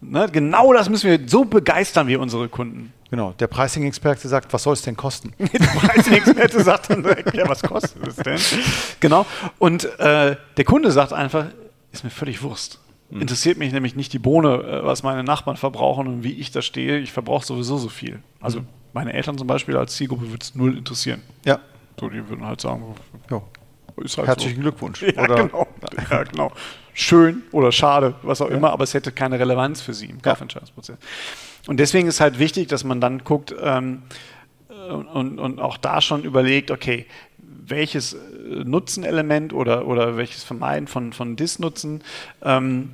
Ne? 0.00 0.28
Genau 0.32 0.72
das 0.72 0.88
müssen 0.88 1.10
wir, 1.10 1.28
so 1.28 1.44
begeistern 1.44 2.06
wir 2.06 2.20
unsere 2.20 2.48
Kunden. 2.48 2.92
Genau, 3.10 3.34
der 3.38 3.48
Pricing-Experte 3.48 4.28
sagt, 4.28 4.52
was 4.52 4.62
soll 4.62 4.74
es 4.74 4.82
denn 4.82 4.96
kosten? 4.96 5.34
der 5.38 5.58
Pricing-Experte 5.58 6.62
sagt 6.62 6.90
dann 6.90 7.02
direkt, 7.02 7.34
ja, 7.34 7.48
was 7.48 7.62
kostet 7.62 8.06
es 8.06 8.16
denn? 8.16 8.38
Genau, 9.00 9.26
und 9.58 9.84
äh, 9.98 10.36
der 10.56 10.64
Kunde 10.64 10.92
sagt 10.92 11.12
einfach, 11.12 11.46
ist 11.92 12.04
mir 12.04 12.10
völlig 12.10 12.42
Wurst. 12.42 12.78
Hm. 13.10 13.20
Interessiert 13.20 13.58
mich 13.58 13.72
nämlich 13.72 13.96
nicht 13.96 14.12
die 14.12 14.18
Bohne, 14.18 14.62
äh, 14.62 14.84
was 14.84 15.02
meine 15.02 15.24
Nachbarn 15.24 15.56
verbrauchen 15.56 16.06
und 16.06 16.24
wie 16.24 16.32
ich 16.32 16.50
da 16.50 16.62
stehe. 16.62 16.98
Ich 16.98 17.12
verbrauche 17.12 17.44
sowieso 17.44 17.76
so 17.78 17.88
viel. 17.88 18.20
Also 18.40 18.60
hm. 18.60 18.66
meine 18.92 19.12
Eltern 19.12 19.36
zum 19.36 19.46
Beispiel 19.46 19.76
als 19.76 19.96
Zielgruppe 19.96 20.28
würde 20.30 20.42
es 20.42 20.54
null 20.54 20.76
interessieren. 20.76 21.22
Ja. 21.44 21.58
So, 21.98 22.08
die 22.08 22.26
würden 22.28 22.46
halt 22.46 22.60
sagen, 22.60 22.94
ja. 23.30 23.42
Halt 23.96 24.28
Herzlichen 24.28 24.56
so. 24.56 24.62
Glückwunsch. 24.62 25.02
Ja, 25.14 25.24
oder? 25.24 25.48
Genau. 25.48 25.66
ja, 26.10 26.22
genau. 26.24 26.52
Schön 26.94 27.42
oder 27.52 27.72
schade, 27.72 28.14
was 28.22 28.40
auch 28.40 28.50
ja. 28.50 28.56
immer, 28.56 28.70
aber 28.70 28.84
es 28.84 28.94
hätte 28.94 29.12
keine 29.12 29.38
Relevanz 29.38 29.80
für 29.80 29.94
sie 29.94 30.06
im 30.06 30.22
Kaufentscheidungsprozess. 30.22 30.96
Und 31.66 31.78
deswegen 31.78 32.08
ist 32.08 32.20
halt 32.20 32.38
wichtig, 32.38 32.68
dass 32.68 32.84
man 32.84 33.00
dann 33.00 33.24
guckt 33.24 33.54
ähm, 33.60 34.02
und, 34.88 35.38
und 35.38 35.60
auch 35.60 35.76
da 35.76 36.00
schon 36.00 36.24
überlegt, 36.24 36.70
okay, 36.70 37.06
welches 37.66 38.14
äh, 38.14 38.18
Nutzenelement 38.64 39.52
oder, 39.52 39.86
oder 39.86 40.16
welches 40.16 40.42
Vermeiden 40.42 40.86
von, 40.86 41.12
von 41.12 41.36
Disnutzen 41.36 42.02
ähm, 42.42 42.92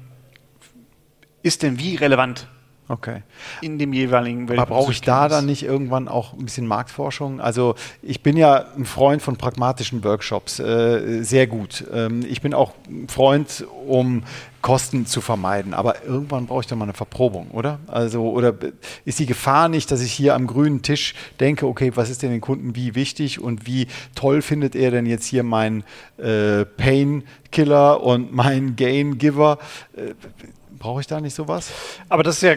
ist 1.42 1.62
denn 1.62 1.78
wie 1.78 1.96
relevant 1.96 2.49
Okay. 2.88 3.23
In 3.62 3.78
dem 3.78 3.92
jeweiligen 3.92 4.49
Welt. 4.49 4.61
Aber 4.61 4.76
brauche 4.76 4.92
ich 4.92 5.00
da 5.00 5.28
dann 5.28 5.46
nicht 5.46 5.64
irgendwann 5.64 6.06
auch 6.06 6.35
ein 6.35 6.44
bisschen 6.44 6.68
Marktforschung? 6.68 7.40
Also 7.40 7.75
ich 8.00 8.23
bin 8.23 8.37
ja 8.37 8.64
ein 8.76 8.85
Freund 8.85 9.23
von 9.23 9.37
pragmatischen 9.37 10.04
Workshops, 10.04 10.61
äh, 10.61 11.23
sehr 11.23 11.49
gut. 11.49 11.85
Ähm, 11.92 12.25
ich 12.28 12.42
bin 12.42 12.54
auch 12.54 12.75
ein 12.88 13.08
Freund, 13.08 13.66
um 13.87 14.23
Kosten 14.66 15.06
zu 15.06 15.20
vermeiden. 15.20 15.75
Aber 15.75 16.04
irgendwann 16.04 16.46
brauche 16.46 16.62
ich 16.62 16.66
dann 16.66 16.78
mal 16.78 16.87
eine 16.87 16.92
Verprobung, 16.92 17.52
oder? 17.52 17.78
Also, 17.87 18.28
oder 18.28 18.52
ist 19.04 19.20
die 19.20 19.26
Gefahr 19.26 19.68
nicht, 19.68 19.92
dass 19.92 20.00
ich 20.00 20.11
hier 20.11 20.35
am 20.35 20.49
grünen 20.49 20.82
Tisch 20.82 21.14
denke, 21.38 21.68
okay, 21.68 21.92
was 21.94 22.11
ist 22.11 22.25
denn 22.25 22.32
den 22.32 22.40
Kunden 22.40 22.75
wie 22.75 22.96
wichtig 22.96 23.40
und 23.40 23.68
wie 23.68 23.87
toll 24.16 24.42
findet 24.42 24.75
er 24.75 24.90
denn 24.90 25.06
jetzt 25.06 25.25
hier 25.25 25.44
meinen 25.44 25.85
äh, 26.18 26.64
Pain 26.64 27.23
Killer 27.52 28.02
und 28.02 28.35
meinen 28.35 28.75
Gain 28.75 29.18
Giver? 29.18 29.58
Äh, 29.94 30.14
Brauche 30.80 31.00
ich 31.00 31.06
da 31.06 31.20
nicht 31.20 31.35
sowas? 31.35 31.70
Aber 32.08 32.25
das 32.25 32.37
ist 32.37 32.42
ja 32.42 32.56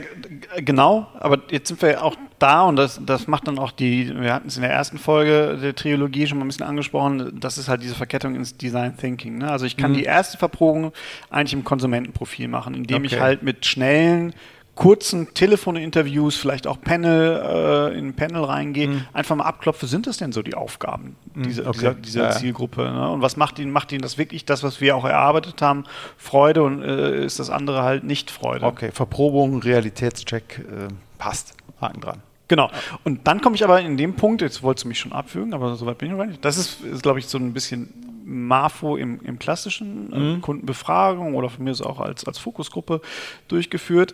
genau, 0.58 1.08
aber 1.20 1.44
jetzt 1.51 1.68
sind 1.68 1.80
wir 1.84 1.92
ja 1.92 2.01
auch 2.01 2.16
da 2.39 2.63
und 2.63 2.75
das, 2.75 3.00
das 3.05 3.27
macht 3.27 3.48
dann 3.48 3.60
auch 3.60 3.72
die, 3.72 4.13
wir 4.19 4.34
hatten 4.34 4.48
es 4.48 4.55
in 4.55 4.62
der 4.62 4.72
ersten 4.72 4.98
Folge 4.98 5.58
der 5.62 5.75
Trilogie 5.75 6.27
schon 6.27 6.38
mal 6.38 6.46
ein 6.46 6.48
bisschen 6.48 6.65
angesprochen, 6.65 7.39
das 7.39 7.58
ist 7.58 7.67
halt 7.67 7.84
diese 7.84 7.96
Verkettung 7.96 8.36
ins 8.36 8.58
Design 8.58 8.98
Thinking. 8.98 9.38
Ne? 9.38 9.51
Also 9.51 9.65
ich 9.65 9.77
kann 9.77 9.91
mhm. 9.91 9.96
die 9.96 10.03
erste 10.03 10.38
Verprobung 10.38 10.91
eigentlich 11.29 11.53
im 11.53 11.63
Konsumentenprofil 11.63 12.48
machen, 12.48 12.74
indem 12.74 13.03
okay. 13.03 13.15
ich 13.15 13.19
halt 13.19 13.43
mit 13.43 13.65
schnellen 13.65 14.34
kurzen 14.75 15.34
Telefoninterviews, 15.34 16.38
vielleicht 16.38 16.65
auch 16.65 16.79
Panel, 16.79 17.91
äh, 17.93 18.00
in 18.00 18.08
ein 18.08 18.13
Panel 18.13 18.46
reingehe, 18.46 18.88
mhm. 18.88 19.05
einfach 19.12 19.36
mal 19.36 19.43
abklopfe, 19.43 19.88
sind 19.88 20.08
das 20.08 20.17
denn 20.17 20.31
so 20.31 20.41
die 20.41 20.55
Aufgaben 20.55 21.17
mhm. 21.34 21.43
dieser, 21.43 21.67
okay. 21.67 21.77
dieser, 21.77 21.93
dieser 21.96 22.24
ja. 22.24 22.31
Zielgruppe? 22.31 22.84
Ne? 22.84 23.12
Und 23.12 23.22
was 23.22 23.36
macht 23.36 23.60
ihnen, 23.60 23.72
macht 23.72 23.91
ihnen 23.91 24.01
das 24.01 24.17
wirklich, 24.17 24.46
das, 24.46 24.63
was 24.63 24.79
wir 24.79 24.96
auch 24.96 25.03
erarbeitet 25.03 25.62
haben, 25.62 25.84
Freude 26.17 26.63
und 26.63 26.81
äh, 26.81 27.25
ist 27.25 27.39
das 27.39 27.50
andere 27.50 27.84
halt 27.84 28.05
nicht 28.05 28.31
Freude? 28.31 28.65
Okay, 28.65 28.91
Verprobung, 28.93 29.62
Realitätscheck, 29.62 30.60
äh, 30.60 30.88
passt. 31.17 31.55
Haken 31.81 32.01
dran. 32.01 32.22
Genau. 32.50 32.70
Und 33.03 33.25
dann 33.27 33.39
komme 33.39 33.56
ich 33.56 33.63
aber 33.63 33.79
in 33.79 33.96
dem 33.96 34.15
Punkt, 34.15 34.41
jetzt 34.41 34.62
wolltest 34.62 34.84
du 34.84 34.89
mich 34.89 35.00
schon 35.00 35.13
abfügen, 35.13 35.53
aber 35.53 35.75
soweit 35.75 36.00
bin 36.00 36.12
ich 36.12 36.18
noch 36.18 36.25
nicht. 36.25 36.44
Das 36.44 36.58
ist, 36.58 36.82
ist 36.84 37.03
glaube 37.03 37.20
ich, 37.20 37.27
so 37.27 37.38
ein 37.38 37.53
bisschen 37.53 37.94
Marfo 38.25 38.98
im, 38.98 39.22
im 39.24 39.39
klassischen 39.39 40.12
äh, 40.12 40.20
mhm. 40.20 40.41
Kundenbefragung 40.41 41.36
oder 41.36 41.50
von 41.50 41.63
mir 41.63 41.72
ist 41.72 41.82
auch 41.82 42.00
als, 42.00 42.25
als 42.25 42.39
Fokusgruppe 42.39 43.01
durchgeführt. 43.48 44.13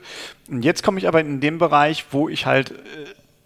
Und 0.50 0.64
jetzt 0.64 0.84
komme 0.84 1.00
ich 1.00 1.08
aber 1.08 1.22
in 1.22 1.40
den 1.40 1.58
Bereich, 1.58 2.06
wo 2.12 2.30
ich 2.30 2.46
halt 2.46 2.72
äh, 2.72 2.76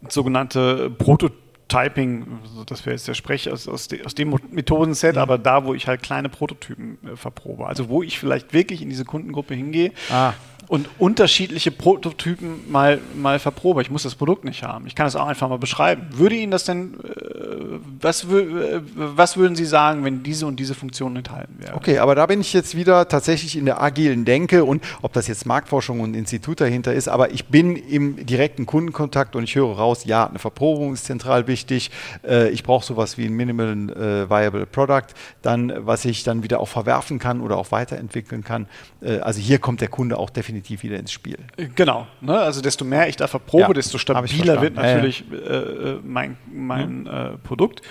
sogenannte 0.10 0.90
Prototyping, 0.90 2.26
also 2.44 2.64
das 2.64 2.86
wäre 2.86 2.96
jetzt 2.96 3.08
der 3.08 3.14
Sprech 3.14 3.52
aus, 3.52 3.68
aus, 3.68 3.88
de, 3.88 4.04
aus 4.06 4.16
dem 4.16 4.36
Methodenset, 4.52 5.16
mhm. 5.16 5.22
aber 5.22 5.38
da, 5.38 5.66
wo 5.66 5.76
ich 5.76 5.88
halt 5.88 6.02
kleine 6.02 6.30
Prototypen 6.30 6.98
äh, 7.06 7.16
verprobe. 7.16 7.68
Also 7.68 7.90
wo 7.90 8.02
ich 8.02 8.18
vielleicht 8.18 8.54
wirklich 8.54 8.82
in 8.82 8.90
diese 8.90 9.06
Kundengruppe 9.06 9.54
hingehe. 9.54 9.92
Ah 10.12 10.34
und 10.70 10.88
unterschiedliche 11.00 11.72
Prototypen 11.72 12.72
mal, 12.72 13.00
mal 13.16 13.40
verprobe. 13.40 13.82
Ich 13.82 13.90
muss 13.90 14.04
das 14.04 14.14
Produkt 14.14 14.46
nicht 14.46 14.62
haben. 14.62 14.86
Ich 14.86 14.94
kann 14.94 15.08
es 15.08 15.16
auch 15.16 15.26
einfach 15.26 15.50
mal 15.50 15.58
beschreiben. 15.58 16.08
Würde 16.12 16.36
Ihnen 16.36 16.52
das 16.52 16.64
denn, 16.64 16.94
äh, 16.94 17.80
was, 18.00 18.24
äh, 18.26 18.80
was 18.96 19.36
würden 19.36 19.56
Sie 19.56 19.66
sagen, 19.66 20.06
wenn 20.06 20.22
diese 20.22 20.46
und 20.46 20.60
diese 20.60 20.76
Funktionen 20.76 21.16
enthalten 21.18 21.56
wären? 21.58 21.74
Okay, 21.74 21.98
aber 21.98 22.14
da 22.14 22.28
bin 22.28 22.40
ich 22.40 22.54
jetzt 22.54 22.76
wieder 22.76 23.08
tatsächlich 23.08 23.58
in 23.58 23.66
der 23.66 23.82
agilen 23.82 24.26
Denke 24.26 24.64
und 24.64 24.84
ob 25.02 25.12
das 25.14 25.28
jetzt 25.28 25.48
Marktforschung 25.48 26.02
und 26.02 26.14
Institut 26.14 26.62
dahinter 26.62 26.94
ist, 26.94 27.08
aber 27.08 27.32
ich 27.32 27.46
bin 27.46 27.76
im 27.76 28.24
direkten 28.28 28.68
Kundenkontakt 28.68 29.36
und 29.36 29.46
ich 29.46 29.56
höre 29.56 29.76
raus, 29.76 30.06
ja, 30.06 30.28
eine 30.28 30.38
Verprobung 30.38 30.94
ist 30.94 31.06
zentral 31.06 31.48
wichtig. 31.48 31.90
Äh, 32.24 32.50
ich 32.50 32.62
brauche 32.62 32.86
sowas 32.86 33.18
wie 33.18 33.26
ein 33.26 33.34
Minimal 33.34 34.30
Viable 34.30 34.68
Product, 34.68 35.08
dann, 35.42 35.74
was 35.80 36.06
ich 36.06 36.24
dann 36.24 36.44
wieder 36.44 36.60
auch 36.60 36.68
verwerfen 36.68 37.18
kann 37.18 37.42
oder 37.42 37.58
auch 37.58 37.72
weiterentwickeln 37.72 38.44
kann. 38.44 38.68
Also 39.02 39.40
hier 39.40 39.60
kommt 39.60 39.82
der 39.82 39.88
Kunde 39.88 40.18
auch 40.18 40.30
definitiv 40.30 40.59
definitiv 40.60 40.84
wieder 40.84 41.00
ins 41.00 41.12
Spiel. 41.12 41.38
Genau. 41.76 42.08
Ne? 42.22 42.38
Also 42.38 42.62
desto 42.62 42.86
mehr 42.86 43.08
ich 43.08 43.16
da 43.16 43.28
verprobe, 43.28 43.64
ja, 43.64 43.74
desto 43.74 43.98
stabiler 43.98 44.62
wird 44.62 44.76
natürlich 44.76 45.24
ja, 45.32 45.38
ja. 45.38 45.62
Äh, 45.96 46.00
mein, 46.04 46.38
mein 46.52 47.02
mhm. 47.02 47.08
äh, 47.08 47.38
Produkt. 47.38 47.82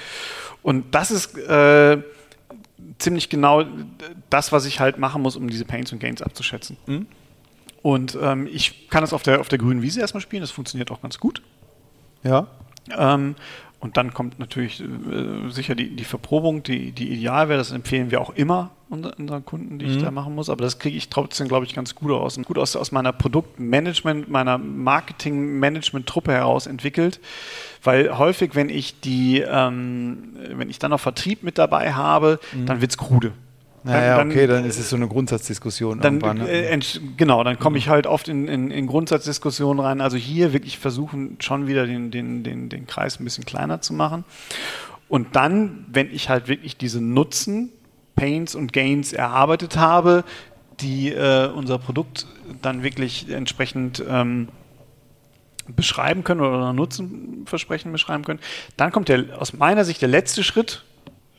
Und 0.62 0.94
das 0.94 1.10
ist 1.10 1.36
äh, 1.38 1.98
ziemlich 2.98 3.28
genau 3.28 3.64
das, 4.30 4.52
was 4.52 4.66
ich 4.66 4.80
halt 4.80 4.98
machen 4.98 5.22
muss, 5.22 5.36
um 5.36 5.48
diese 5.48 5.64
Pains 5.64 5.92
und 5.92 5.98
Gains 5.98 6.22
abzuschätzen. 6.22 6.76
Mhm. 6.86 7.06
Und 7.82 8.18
ähm, 8.20 8.48
ich 8.50 8.90
kann 8.90 9.02
das 9.02 9.12
auf 9.12 9.22
der, 9.22 9.40
auf 9.40 9.48
der 9.48 9.58
grünen 9.58 9.82
Wiese 9.82 10.00
erstmal 10.00 10.20
spielen, 10.20 10.42
das 10.42 10.50
funktioniert 10.50 10.90
auch 10.90 11.00
ganz 11.00 11.18
gut. 11.18 11.42
Ja. 12.24 12.48
Ähm, 12.96 13.36
und 13.80 13.96
dann 13.96 14.12
kommt 14.12 14.40
natürlich 14.40 14.80
äh, 14.80 15.50
sicher 15.50 15.76
die, 15.76 15.94
die 15.94 16.04
Verprobung, 16.04 16.64
die, 16.64 16.90
die 16.90 17.12
ideal 17.12 17.48
wäre. 17.48 17.58
Das 17.58 17.70
empfehlen 17.70 18.10
wir 18.10 18.20
auch 18.20 18.34
immer 18.34 18.70
unseren 18.88 19.44
Kunden, 19.44 19.78
die 19.78 19.86
mhm. 19.86 19.90
ich 19.92 20.02
da 20.02 20.10
machen 20.10 20.34
muss. 20.34 20.50
Aber 20.50 20.64
das 20.64 20.78
kriege 20.78 20.96
ich 20.96 21.10
trotzdem, 21.10 21.46
glaube 21.46 21.64
ich, 21.66 21.74
ganz 21.74 21.94
gut 21.94 22.10
aus. 22.10 22.40
Gut 22.42 22.58
aus, 22.58 22.74
aus 22.74 22.90
meiner 22.90 23.12
Produktmanagement, 23.12 24.28
meiner 24.28 24.58
Marketing-Management-Truppe 24.58 26.32
heraus 26.32 26.66
entwickelt. 26.66 27.20
Weil 27.84 28.18
häufig, 28.18 28.54
wenn 28.54 28.68
ich 28.68 29.00
die, 29.00 29.40
ähm, 29.40 30.36
wenn 30.54 30.70
ich 30.70 30.78
dann 30.78 30.90
noch 30.90 31.00
Vertrieb 31.00 31.44
mit 31.44 31.58
dabei 31.58 31.92
habe, 31.92 32.40
mhm. 32.52 32.66
dann 32.66 32.80
wird 32.80 32.90
es 32.90 32.98
krude. 32.98 33.32
Naja, 33.84 34.18
dann, 34.18 34.30
okay, 34.30 34.46
dann 34.46 34.64
ist 34.64 34.78
es 34.78 34.90
so 34.90 34.96
eine 34.96 35.08
Grundsatzdiskussion. 35.08 36.00
Dann, 36.00 36.18
ne? 36.18 36.48
äh, 36.48 36.80
genau, 37.16 37.44
dann 37.44 37.58
komme 37.58 37.78
ich 37.78 37.88
halt 37.88 38.06
oft 38.06 38.28
in, 38.28 38.48
in, 38.48 38.70
in, 38.70 38.86
Grundsatzdiskussionen 38.86 39.84
rein. 39.84 40.00
Also 40.00 40.16
hier 40.16 40.52
wirklich 40.52 40.78
versuchen, 40.78 41.36
schon 41.40 41.66
wieder 41.66 41.86
den, 41.86 42.10
den, 42.10 42.42
den, 42.42 42.68
den 42.68 42.86
Kreis 42.86 43.20
ein 43.20 43.24
bisschen 43.24 43.44
kleiner 43.44 43.80
zu 43.80 43.94
machen. 43.94 44.24
Und 45.08 45.36
dann, 45.36 45.86
wenn 45.90 46.12
ich 46.12 46.28
halt 46.28 46.48
wirklich 46.48 46.76
diese 46.76 47.00
Nutzen, 47.00 47.70
Pains 48.16 48.54
und 48.54 48.72
Gains 48.72 49.12
erarbeitet 49.12 49.76
habe, 49.76 50.24
die 50.80 51.12
äh, 51.12 51.48
unser 51.48 51.78
Produkt 51.78 52.26
dann 52.62 52.82
wirklich 52.82 53.30
entsprechend 53.30 54.02
ähm, 54.08 54.48
beschreiben 55.68 56.24
können 56.24 56.40
oder 56.40 56.72
Nutzenversprechen 56.72 57.92
beschreiben 57.92 58.24
können, 58.24 58.40
dann 58.76 58.90
kommt 58.90 59.08
der 59.08 59.40
aus 59.40 59.52
meiner 59.52 59.84
Sicht 59.84 60.02
der 60.02 60.08
letzte 60.08 60.42
Schritt, 60.42 60.84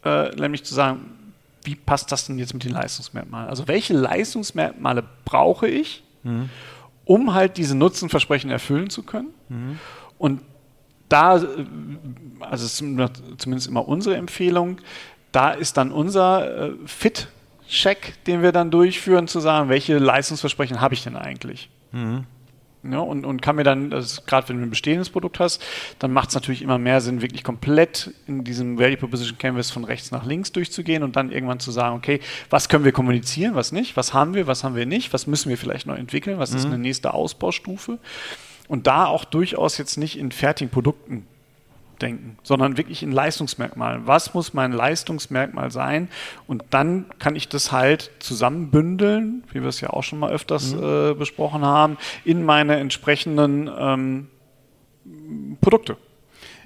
äh, 0.05 0.29
nämlich 0.35 0.63
zu 0.63 0.73
sagen, 0.73 1.18
wie 1.63 1.75
passt 1.75 2.11
das 2.11 2.25
denn 2.25 2.39
jetzt 2.39 2.53
mit 2.53 2.63
den 2.63 2.71
Leistungsmerkmalen? 2.71 3.49
Also 3.49 3.67
welche 3.67 3.93
Leistungsmerkmale 3.93 5.03
brauche 5.25 5.67
ich, 5.67 6.03
mhm. 6.23 6.49
um 7.05 7.33
halt 7.33 7.57
diese 7.57 7.75
Nutzenversprechen 7.75 8.49
erfüllen 8.49 8.89
zu 8.89 9.03
können? 9.03 9.29
Mhm. 9.49 9.79
Und 10.17 10.41
da, 11.09 11.37
äh, 11.37 11.65
also 12.39 12.67
zumindest 12.67 13.67
immer 13.67 13.87
unsere 13.87 14.15
Empfehlung, 14.15 14.79
da 15.31 15.51
ist 15.51 15.77
dann 15.77 15.91
unser 15.91 16.69
äh, 16.69 16.71
Fit-Check, 16.85 18.23
den 18.25 18.41
wir 18.41 18.51
dann 18.51 18.71
durchführen, 18.71 19.27
zu 19.27 19.39
sagen, 19.39 19.69
welche 19.69 19.97
Leistungsversprechen 19.97 20.81
habe 20.81 20.93
ich 20.93 21.03
denn 21.03 21.15
eigentlich? 21.15 21.69
Mhm. 21.91 22.25
Ja, 22.81 22.99
und, 22.99 23.25
und 23.25 23.41
kann 23.41 23.57
mir 23.57 23.65
dann, 23.65 23.89
gerade 24.25 24.47
wenn 24.47 24.57
du 24.57 24.63
ein 24.63 24.69
bestehendes 24.69 25.09
Produkt 25.09 25.39
hast, 25.39 25.61
dann 25.99 26.13
macht 26.13 26.29
es 26.29 26.35
natürlich 26.35 26.61
immer 26.61 26.77
mehr 26.77 27.01
Sinn, 27.01 27.21
wirklich 27.21 27.43
komplett 27.43 28.13
in 28.25 28.45
diesem 28.45 28.79
Value 28.79 28.95
Proposition 28.95 29.37
Canvas 29.37 29.69
von 29.69 29.83
rechts 29.83 30.11
nach 30.11 30.25
links 30.25 30.53
durchzugehen 30.53 31.03
und 31.03 31.17
dann 31.17 31.29
irgendwann 31.31 31.59
zu 31.59 31.71
sagen, 31.71 31.97
okay, 31.97 32.21
was 32.49 32.69
können 32.69 32.85
wir 32.85 32.93
kommunizieren, 32.93 33.55
was 33.55 33.73
nicht, 33.73 33.97
was 33.97 34.13
haben 34.13 34.33
wir, 34.33 34.47
was 34.47 34.63
haben 34.63 34.75
wir 34.75 34.85
nicht, 34.85 35.11
was 35.11 35.27
müssen 35.27 35.49
wir 35.49 35.57
vielleicht 35.57 35.87
noch 35.87 35.97
entwickeln, 35.97 36.39
was 36.39 36.51
mhm. 36.51 36.57
ist 36.57 36.65
eine 36.65 36.77
nächste 36.77 37.13
Ausbaustufe. 37.13 37.99
Und 38.69 38.87
da 38.87 39.07
auch 39.07 39.25
durchaus 39.25 39.77
jetzt 39.77 39.97
nicht 39.97 40.17
in 40.17 40.31
fertigen 40.31 40.71
Produkten 40.71 41.27
denken, 41.99 42.37
sondern 42.43 42.77
wirklich 42.77 43.03
in 43.03 43.11
Leistungsmerkmalen. 43.11 44.07
Was 44.07 44.33
muss 44.33 44.53
mein 44.53 44.71
Leistungsmerkmal 44.71 45.71
sein? 45.71 46.09
Und 46.47 46.63
dann 46.71 47.05
kann 47.19 47.35
ich 47.35 47.49
das 47.49 47.71
halt 47.71 48.11
zusammenbündeln, 48.19 49.43
wie 49.51 49.61
wir 49.61 49.69
es 49.69 49.81
ja 49.81 49.91
auch 49.91 50.03
schon 50.03 50.19
mal 50.19 50.31
öfters 50.31 50.73
mhm. 50.73 50.83
äh, 50.83 51.13
besprochen 51.13 51.63
haben, 51.63 51.97
in 52.25 52.43
meine 52.43 52.77
entsprechenden 52.77 53.69
ähm, 53.77 54.27
Produkte. 55.61 55.97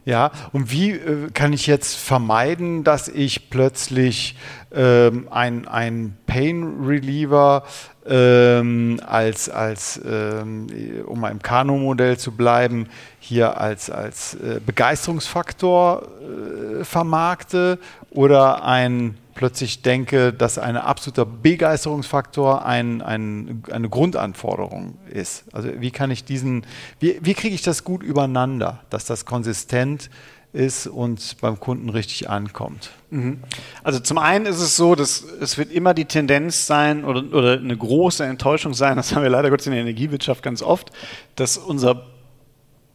Ja, 0.05 0.31
und 0.51 0.69
wie 0.69 0.91
äh, 0.91 1.29
kann 1.33 1.53
ich 1.53 1.65
jetzt 1.65 1.95
vermeiden, 1.95 2.83
dass 2.83 3.07
ich 3.07 3.49
plötzlich 3.49 4.35
ähm, 4.73 5.29
ein, 5.31 5.65
ein 5.67 6.17
Pain 6.25 6.83
Reliever 6.85 7.63
ähm, 8.05 8.99
als, 9.05 9.49
als 9.49 10.01
ähm, 10.05 10.67
um 11.05 11.21
mal 11.21 11.31
im 11.31 11.41
Kano-Modell 11.41 12.17
zu 12.17 12.33
bleiben, 12.33 12.87
hier 13.19 13.57
als, 13.57 13.89
als 13.89 14.33
äh, 14.35 14.59
Begeisterungsfaktor 14.65 16.01
äh, 16.01 16.83
vermarkte 16.83 17.79
oder 18.11 18.65
ein 18.65 19.17
plötzlich 19.35 19.81
denke, 19.81 20.33
dass 20.33 20.57
ein 20.57 20.77
absoluter 20.77 21.25
Begeisterungsfaktor 21.25 22.65
ein, 22.65 23.01
ein, 23.01 23.63
eine 23.71 23.89
Grundanforderung 23.89 24.97
ist. 25.09 25.45
Also 25.53 25.69
wie 25.79 25.91
kann 25.91 26.11
ich 26.11 26.23
diesen, 26.23 26.65
wie, 26.99 27.19
wie 27.21 27.33
kriege 27.33 27.55
ich 27.55 27.61
das 27.61 27.83
gut 27.83 28.03
übereinander, 28.03 28.81
dass 28.89 29.05
das 29.05 29.25
konsistent 29.25 30.09
ist 30.53 30.85
und 30.85 31.37
beim 31.41 31.59
Kunden 31.59 31.89
richtig 31.89 32.29
ankommt. 32.29 32.91
Mhm. 33.09 33.39
Also 33.83 33.99
zum 33.99 34.19
einen 34.19 34.45
ist 34.45 34.61
es 34.61 34.77
so, 34.77 34.93
dass 34.93 35.23
es 35.23 35.57
wird 35.57 35.71
immer 35.71 35.95
die 35.95 36.05
Tendenz 36.05 36.67
sein 36.67 37.03
oder, 37.03 37.23
oder 37.35 37.53
eine 37.53 37.75
große 37.75 38.23
Enttäuschung 38.23 38.75
sein, 38.75 38.95
das 38.95 39.15
haben 39.15 39.23
wir 39.23 39.31
leider 39.31 39.49
Gottes 39.49 39.65
in 39.65 39.73
der 39.73 39.81
Energiewirtschaft 39.81 40.43
ganz 40.43 40.61
oft, 40.61 40.91
dass 41.35 41.57
unser 41.57 42.05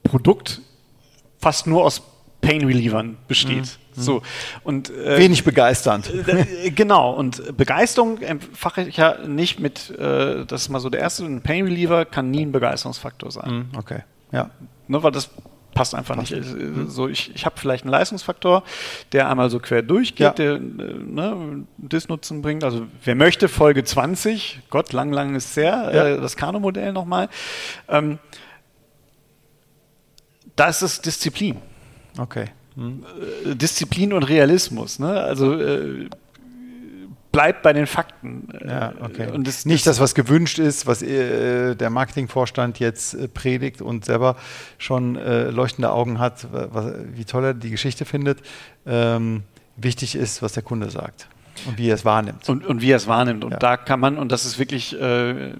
Produkt 0.04 0.62
fast 1.40 1.66
nur 1.66 1.85
aus 1.85 2.02
Pain 2.49 2.64
Relievern 2.64 3.19
besteht. 3.28 3.78
Mhm. 3.95 4.02
So. 4.02 4.23
Und, 4.64 4.88
äh, 4.88 5.19
Wenig 5.19 5.45
begeisternd. 5.45 6.11
Äh, 6.28 6.71
genau, 6.71 7.12
und 7.12 7.57
Begeisterung 7.57 8.19
empfache 8.23 8.83
ich 8.83 8.97
ja 8.97 9.19
nicht 9.26 9.61
mit, 9.61 9.90
äh, 9.90 10.47
das 10.47 10.62
ist 10.62 10.69
mal 10.71 10.78
so 10.78 10.88
der 10.88 11.00
erste, 11.00 11.25
ein 11.25 11.43
Pain 11.43 11.64
Reliever 11.64 12.05
kann 12.07 12.31
nie 12.31 12.47
ein 12.47 12.52
Begeisterungsfaktor 12.52 13.31
sein. 13.31 13.50
Mhm, 13.50 13.78
okay, 13.78 14.00
ja. 14.33 14.50
Ne, 14.87 15.02
weil 15.02 15.11
das 15.11 15.31
passt 15.75 15.95
einfach 15.95 16.17
passt. 16.17 16.31
nicht. 16.31 16.55
Mhm. 16.55 16.88
So, 16.88 17.09
ich 17.09 17.35
ich 17.35 17.45
habe 17.45 17.57
vielleicht 17.59 17.85
einen 17.85 17.90
Leistungsfaktor, 17.90 18.62
der 19.12 19.28
einmal 19.28 19.50
so 19.50 19.59
quer 19.59 19.83
durchgeht, 19.83 20.19
ja. 20.19 20.31
der 20.31 20.55
äh, 20.55 20.59
ne, 20.59 21.67
Dis-Nutzen 21.76 22.40
bringt. 22.40 22.64
Also 22.64 22.87
wer 23.05 23.14
möchte, 23.14 23.49
Folge 23.49 23.85
20, 23.85 24.61
Gott, 24.71 24.93
lang, 24.95 25.12
lang 25.12 25.35
ist 25.35 25.52
sehr, 25.52 25.90
ja. 25.95 26.07
äh, 26.07 26.21
das 26.21 26.37
Kano-Modell 26.37 26.93
nochmal. 26.93 27.28
Ähm, 27.88 28.19
da 30.57 30.69
ist 30.69 30.83
es 30.83 31.00
Disziplin. 31.02 31.57
Okay. 32.17 32.47
Hm. 32.77 33.05
Disziplin 33.55 34.12
und 34.12 34.23
Realismus. 34.23 34.99
Ne? 34.99 35.09
Also 35.09 35.55
äh, 35.61 36.09
bleibt 37.33 37.62
bei 37.62 37.73
den 37.73 37.87
Fakten. 37.87 38.49
Ja, 38.67 38.93
okay. 39.00 39.31
Und 39.31 39.47
das, 39.47 39.67
nicht 39.67 39.87
das, 39.87 40.00
was 40.00 40.15
gewünscht 40.15 40.59
ist, 40.59 40.87
was 40.87 41.03
äh, 41.03 41.75
der 41.75 41.91
Marketingvorstand 41.91 42.79
jetzt 42.79 43.15
äh, 43.15 43.29
predigt 43.29 43.83
und 43.83 44.05
selber 44.05 44.37
schon 44.79 45.17
äh, 45.17 45.50
leuchtende 45.50 45.91
Augen 45.91 46.19
hat, 46.19 46.47
was, 46.50 46.95
wie 47.15 47.25
toll 47.25 47.45
er 47.45 47.55
die 47.55 47.71
Geschichte 47.71 48.05
findet. 48.05 48.41
Ähm, 48.87 49.43
wichtig 49.77 50.15
ist, 50.15 50.43
was 50.43 50.53
der 50.53 50.62
Kunde 50.62 50.91
sagt 50.91 51.29
und 51.67 51.79
wie 51.79 51.88
er 51.88 51.95
es 51.95 52.05
wahrnimmt. 52.05 52.49
Und, 52.49 52.67
und 52.67 52.81
wie 52.83 52.91
er 52.91 52.97
es 52.97 53.07
wahrnimmt. 53.07 53.45
Und 53.45 53.53
ja. 53.53 53.59
da 53.59 53.77
kann 53.77 54.00
man, 54.00 54.19
und 54.19 54.33
das 54.33 54.45
ist 54.45 54.59
wirklich, 54.59 54.99
äh, 55.00 55.53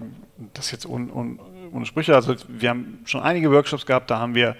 das 0.53 0.71
jetzt 0.71 0.85
un, 0.85 1.09
un, 1.09 1.39
ohne 1.71 1.85
Sprüche, 1.85 2.15
also 2.15 2.35
wir 2.47 2.69
haben 2.69 2.99
schon 3.05 3.21
einige 3.21 3.51
Workshops 3.51 3.85
gehabt, 3.85 4.09
da 4.09 4.19
haben 4.19 4.35
wir 4.35 4.55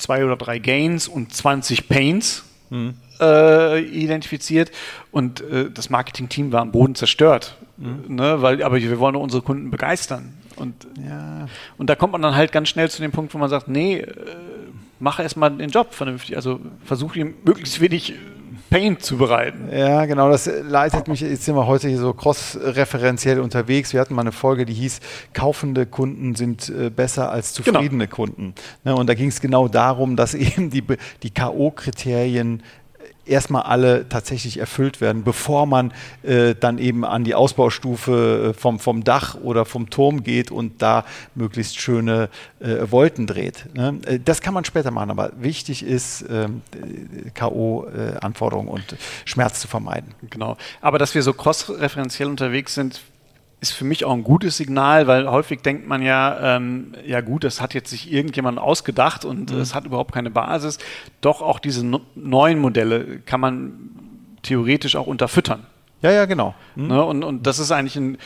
zwei 0.00 0.24
oder 0.24 0.36
drei 0.36 0.58
Gains 0.58 1.08
und 1.08 1.32
20 1.34 1.88
Pains 1.88 2.44
mhm. 2.70 2.94
äh, 3.20 3.80
identifiziert 3.80 4.70
und 5.10 5.40
äh, 5.40 5.70
das 5.70 5.90
Marketing-Team 5.90 6.52
war 6.52 6.62
am 6.62 6.72
Boden 6.72 6.94
zerstört. 6.94 7.56
Mhm. 7.76 8.16
Ne? 8.16 8.42
Weil, 8.42 8.62
aber 8.62 8.76
wir 8.76 8.98
wollen 8.98 9.16
unsere 9.16 9.42
Kunden 9.42 9.70
begeistern. 9.70 10.34
Und, 10.56 10.86
ja. 11.06 11.48
und 11.78 11.88
da 11.88 11.94
kommt 11.94 12.12
man 12.12 12.22
dann 12.22 12.34
halt 12.34 12.52
ganz 12.52 12.68
schnell 12.68 12.90
zu 12.90 13.00
dem 13.00 13.12
Punkt, 13.12 13.32
wo 13.32 13.38
man 13.38 13.48
sagt, 13.48 13.68
nee, 13.68 13.98
äh, 13.98 14.14
mach 14.98 15.18
erstmal 15.18 15.50
den 15.50 15.70
Job 15.70 15.94
vernünftig. 15.94 16.36
Also 16.36 16.60
versuch 16.84 17.16
ihm 17.16 17.34
möglichst 17.44 17.80
wenig 17.80 18.14
Pain 18.70 19.00
zu 19.00 19.16
bereiten. 19.16 19.68
Ja, 19.76 20.06
genau, 20.06 20.30
das 20.30 20.48
leitet 20.62 21.08
mich, 21.08 21.20
jetzt 21.20 21.44
sind 21.44 21.56
wir 21.56 21.66
heute 21.66 21.88
hier 21.88 21.98
so 21.98 22.12
cross-referenziell 22.14 23.40
unterwegs. 23.40 23.92
Wir 23.92 24.00
hatten 24.00 24.14
mal 24.14 24.22
eine 24.22 24.30
Folge, 24.32 24.64
die 24.64 24.74
hieß, 24.74 25.00
kaufende 25.32 25.86
Kunden 25.86 26.36
sind 26.36 26.68
äh, 26.68 26.88
besser 26.88 27.30
als 27.32 27.54
Genau. 27.54 27.78
zufriedene 27.80 28.06
Kunden. 28.06 28.54
Ne, 28.84 28.94
und 28.94 29.08
da 29.08 29.14
ging 29.14 29.28
es 29.28 29.40
genau 29.40 29.66
darum, 29.66 30.14
dass 30.14 30.34
eben 30.34 30.70
die, 30.70 30.84
die 31.22 31.30
K.O.-Kriterien 31.30 32.60
erstmal 33.26 33.62
alle 33.62 34.08
tatsächlich 34.08 34.58
erfüllt 34.58 35.00
werden, 35.00 35.24
bevor 35.24 35.66
man 35.66 35.92
äh, 36.22 36.54
dann 36.54 36.78
eben 36.78 37.04
an 37.04 37.24
die 37.24 37.34
Ausbaustufe 37.34 38.50
äh, 38.50 38.58
vom, 38.58 38.78
vom 38.78 39.04
Dach 39.04 39.36
oder 39.36 39.64
vom 39.64 39.90
Turm 39.90 40.22
geht 40.22 40.50
und 40.50 40.82
da 40.82 41.04
möglichst 41.34 41.80
schöne 41.80 42.28
äh, 42.60 42.90
Wolken 42.90 43.26
dreht. 43.26 43.66
Ne? 43.74 43.98
Äh, 44.06 44.18
Das 44.18 44.40
kann 44.40 44.54
man 44.54 44.64
später 44.64 44.90
machen, 44.90 45.10
aber 45.10 45.32
wichtig 45.38 45.82
ist, 45.82 46.24
ähm, 46.30 46.62
äh, 46.74 47.30
K.O.-Anforderungen 47.30 48.68
und 48.68 48.96
Schmerz 49.24 49.60
zu 49.60 49.68
vermeiden. 49.68 50.14
Genau. 50.28 50.56
Aber 50.80 50.98
dass 50.98 51.14
wir 51.14 51.22
so 51.22 51.32
cross-referenziell 51.32 52.28
unterwegs 52.28 52.74
sind, 52.74 53.00
ist 53.60 53.72
für 53.72 53.84
mich 53.84 54.04
auch 54.04 54.12
ein 54.12 54.24
gutes 54.24 54.56
Signal, 54.56 55.06
weil 55.06 55.30
häufig 55.30 55.60
denkt 55.60 55.86
man 55.86 56.02
ja, 56.02 56.56
ähm, 56.56 56.92
ja 57.04 57.20
gut, 57.20 57.44
das 57.44 57.60
hat 57.60 57.74
jetzt 57.74 57.90
sich 57.90 58.10
irgendjemand 58.10 58.58
ausgedacht 58.58 59.24
und 59.24 59.50
es 59.50 59.74
hat 59.74 59.84
überhaupt 59.84 60.12
keine 60.12 60.30
Basis. 60.30 60.78
Doch 61.20 61.42
auch 61.42 61.58
diese 61.58 61.84
no 61.84 62.00
neuen 62.14 62.58
Modelle 62.58 63.20
kann 63.20 63.40
man 63.40 63.90
theoretisch 64.42 64.96
auch 64.96 65.06
unterfüttern. 65.06 65.66
Ja, 66.02 66.10
ja, 66.10 66.24
genau. 66.24 66.54
Hm? 66.76 66.88
Ne? 66.88 67.04
Und, 67.04 67.22
und 67.22 67.46
das 67.46 67.58
ist 67.58 67.70
eigentlich 67.70 67.96
ein 67.96 68.16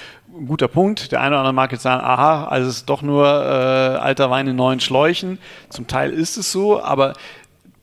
guter 0.46 0.68
Punkt. 0.68 1.10
Der 1.10 1.20
eine 1.20 1.30
oder 1.30 1.38
andere 1.38 1.52
mag 1.52 1.72
jetzt 1.72 1.82
sagen, 1.82 2.04
aha, 2.04 2.44
also 2.44 2.68
es 2.68 2.76
ist 2.76 2.88
doch 2.88 3.02
nur 3.02 3.26
äh, 3.26 3.96
alter 3.98 4.30
Wein 4.30 4.46
in 4.46 4.54
neuen 4.54 4.78
Schläuchen. 4.78 5.38
Zum 5.70 5.88
Teil 5.88 6.12
ist 6.12 6.36
es 6.36 6.52
so, 6.52 6.80
aber 6.80 7.14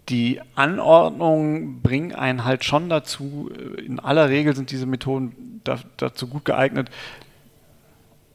die 0.08 0.40
Anordnungen 0.56 1.82
bringen 1.82 2.14
einen 2.14 2.46
halt 2.46 2.64
schon 2.64 2.88
dazu, 2.90 3.50
in 3.86 4.00
aller 4.00 4.30
Regel 4.30 4.56
sind 4.56 4.72
diese 4.72 4.86
Methoden 4.86 5.62
da, 5.64 5.78
dazu 5.98 6.28
gut 6.28 6.46
geeignet, 6.46 6.90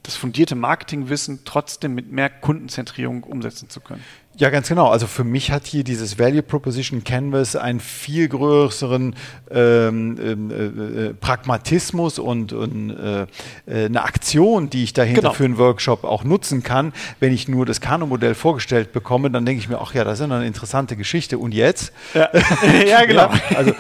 das 0.07 0.17
fundierte 0.17 0.55
Marketingwissen 0.55 1.41
trotzdem 1.45 1.95
mit 1.95 2.11
mehr 2.13 2.31
Kundenzentrierung 2.31 3.25
umsetzen 3.25 3.69
zu 3.69 3.81
können. 3.81 4.03
Ja, 4.39 4.51
ganz 4.51 4.69
genau. 4.69 4.89
Also 4.89 5.07
für 5.07 5.25
mich 5.25 5.51
hat 5.51 5.67
hier 5.67 5.83
dieses 5.83 6.19
Value 6.19 6.43
Proposition 6.43 7.05
Canvas 7.05 7.57
einen 7.57 7.81
viel 7.81 8.29
größeren 8.29 9.17
ähm, 9.51 10.19
ähm, 10.21 10.51
äh, 10.51 11.07
äh, 11.07 11.15
Pragmatismus 11.15 12.19
und, 12.19 12.53
und 12.53 12.91
äh, 12.91 13.23
äh, 13.67 13.87
eine 13.87 14.03
Aktion, 14.05 14.69
die 14.69 14.85
ich 14.85 14.93
dahinter 14.93 15.23
Genau. 15.23 15.33
für 15.33 15.45
einen 15.47 15.57
Workshop 15.57 16.05
auch 16.05 16.23
nutzen 16.23 16.63
kann. 16.63 16.93
Wenn 17.19 17.33
ich 17.33 17.49
nur 17.49 17.65
das 17.65 17.81
Kanu-Modell 17.81 18.35
vorgestellt 18.35 18.93
bekomme, 18.93 19.31
dann 19.31 19.47
denke 19.47 19.61
ich 19.61 19.71
mir, 19.71 19.81
ach 19.81 19.95
ja, 19.95 20.05
das 20.05 20.21
ist 20.21 20.31
eine 20.31 20.47
interessante 20.47 20.97
Geschichte. 20.97 21.39
Und 21.39 21.55
jetzt? 21.55 21.93
Ja, 22.13 22.29
ja 22.87 23.05
genau. 23.07 23.31
Ja, 23.31 23.57
also, 23.57 23.73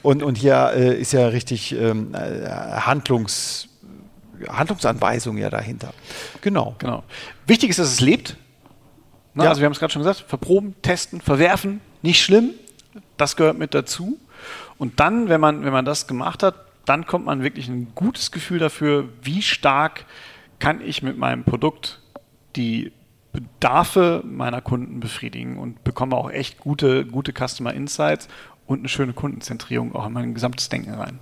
und, 0.00 0.22
und 0.22 0.38
hier 0.38 0.72
äh, 0.74 0.98
ist 0.98 1.12
ja 1.12 1.26
richtig 1.26 1.76
ähm, 1.78 2.14
äh, 2.14 2.48
Handlungs, 2.48 3.68
Handlungsanweisung 4.48 5.36
ja 5.38 5.50
dahinter. 5.50 5.92
Genau. 6.40 6.74
Genau. 6.78 7.04
Wichtig 7.46 7.70
ist, 7.70 7.78
dass 7.78 7.88
es 7.88 8.00
lebt. 8.00 8.36
Ne? 9.34 9.44
Ja. 9.44 9.50
Also 9.50 9.60
wir 9.60 9.66
haben 9.66 9.72
es 9.72 9.78
gerade 9.78 9.92
schon 9.92 10.02
gesagt, 10.02 10.24
verproben, 10.28 10.74
testen, 10.82 11.20
verwerfen, 11.20 11.80
nicht 12.02 12.22
schlimm. 12.22 12.50
Das 13.16 13.36
gehört 13.36 13.58
mit 13.58 13.74
dazu. 13.74 14.18
Und 14.78 15.00
dann, 15.00 15.28
wenn 15.28 15.40
man, 15.40 15.64
wenn 15.64 15.72
man 15.72 15.84
das 15.84 16.06
gemacht 16.06 16.42
hat, 16.42 16.54
dann 16.86 17.06
kommt 17.06 17.26
man 17.26 17.42
wirklich 17.42 17.68
ein 17.68 17.92
gutes 17.94 18.32
Gefühl 18.32 18.58
dafür, 18.58 19.08
wie 19.22 19.42
stark 19.42 20.06
kann 20.58 20.80
ich 20.80 21.02
mit 21.02 21.18
meinem 21.18 21.44
Produkt 21.44 22.00
die 22.56 22.92
Bedarfe 23.32 24.22
meiner 24.24 24.60
Kunden 24.60 25.00
befriedigen 25.00 25.56
und 25.58 25.84
bekomme 25.84 26.16
auch 26.16 26.30
echt 26.30 26.58
gute, 26.58 27.06
gute 27.06 27.32
Customer 27.32 27.72
Insights 27.72 28.28
und 28.66 28.80
eine 28.80 28.88
schöne 28.88 29.12
Kundenzentrierung 29.12 29.94
auch 29.94 30.06
in 30.06 30.12
mein 30.12 30.34
gesamtes 30.34 30.68
Denken 30.68 30.94
rein. 30.94 31.18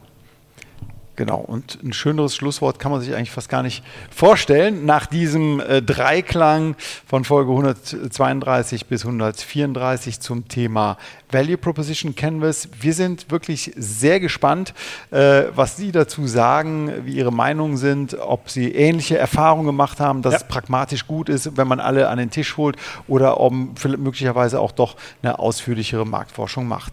Genau, 1.18 1.38
und 1.40 1.82
ein 1.82 1.92
schöneres 1.92 2.36
Schlusswort 2.36 2.78
kann 2.78 2.92
man 2.92 3.00
sich 3.00 3.12
eigentlich 3.12 3.32
fast 3.32 3.48
gar 3.48 3.64
nicht 3.64 3.82
vorstellen. 4.08 4.86
Nach 4.86 5.04
diesem 5.04 5.58
äh, 5.58 5.82
Dreiklang 5.82 6.76
von 7.08 7.24
Folge 7.24 7.50
132 7.50 8.86
bis 8.86 9.02
134 9.04 10.20
zum 10.20 10.46
Thema 10.46 10.96
Value 11.30 11.56
Proposition 11.58 12.14
Canvas. 12.14 12.68
Wir 12.80 12.94
sind 12.94 13.30
wirklich 13.30 13.72
sehr 13.76 14.18
gespannt, 14.20 14.72
äh, 15.10 15.44
was 15.54 15.76
Sie 15.76 15.92
dazu 15.92 16.26
sagen, 16.26 16.90
wie 17.04 17.12
Ihre 17.12 17.32
Meinungen 17.32 17.76
sind, 17.76 18.14
ob 18.18 18.48
Sie 18.50 18.72
ähnliche 18.72 19.18
Erfahrungen 19.18 19.66
gemacht 19.66 20.00
haben, 20.00 20.22
dass 20.22 20.32
Ja. 20.34 20.38
es 20.40 20.48
pragmatisch 20.48 21.06
gut 21.06 21.28
ist, 21.28 21.56
wenn 21.56 21.68
man 21.68 21.80
alle 21.80 22.08
an 22.08 22.18
den 22.18 22.30
Tisch 22.30 22.56
holt 22.56 22.76
oder 23.06 23.38
ob 23.40 23.52
möglicherweise 23.98 24.60
auch 24.60 24.72
doch 24.72 24.96
eine 25.22 25.38
ausführlichere 25.38 26.06
Marktforschung 26.06 26.66
macht. 26.66 26.92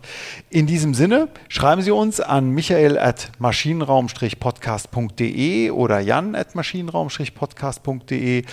In 0.50 0.68
diesem 0.68 0.94
Sinne 0.94 1.30
schreiben 1.48 1.82
Sie 1.82 1.92
uns 1.92 2.20
an 2.20 2.50
michael 2.50 2.98
at 2.98 3.32
maschinenraum-podcast.de 3.40 5.72
oder 5.72 6.00
jan 6.00 6.36
at 6.36 6.56
maschinenraum-podcast.de. 6.56 8.44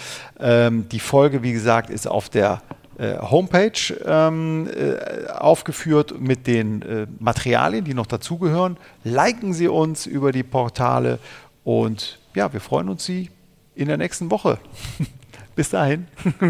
Ähm, 0.40 0.88
die 0.90 1.00
Folge, 1.00 1.42
wie 1.42 1.52
gesagt, 1.52 1.90
ist 1.90 2.06
auf 2.06 2.28
der 2.28 2.62
äh, 3.02 3.18
Homepage 3.18 3.72
ähm, 4.04 4.68
äh, 4.72 5.26
aufgeführt 5.26 6.20
mit 6.20 6.46
den 6.46 6.82
äh, 6.82 7.06
Materialien, 7.18 7.84
die 7.84 7.94
noch 7.94 8.06
dazugehören. 8.06 8.76
Liken 9.02 9.52
Sie 9.52 9.66
uns 9.66 10.06
über 10.06 10.30
die 10.30 10.44
Portale 10.44 11.18
und 11.64 12.20
ja, 12.34 12.52
wir 12.52 12.60
freuen 12.60 12.88
uns 12.88 13.04
Sie 13.04 13.30
in 13.74 13.88
der 13.88 13.96
nächsten 13.96 14.30
Woche. 14.30 14.58
Bis 15.56 15.70
dahin. 15.70 16.06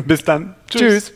Bis 0.07 0.25
dann. 0.25 0.55
Tschüss. 0.69 1.12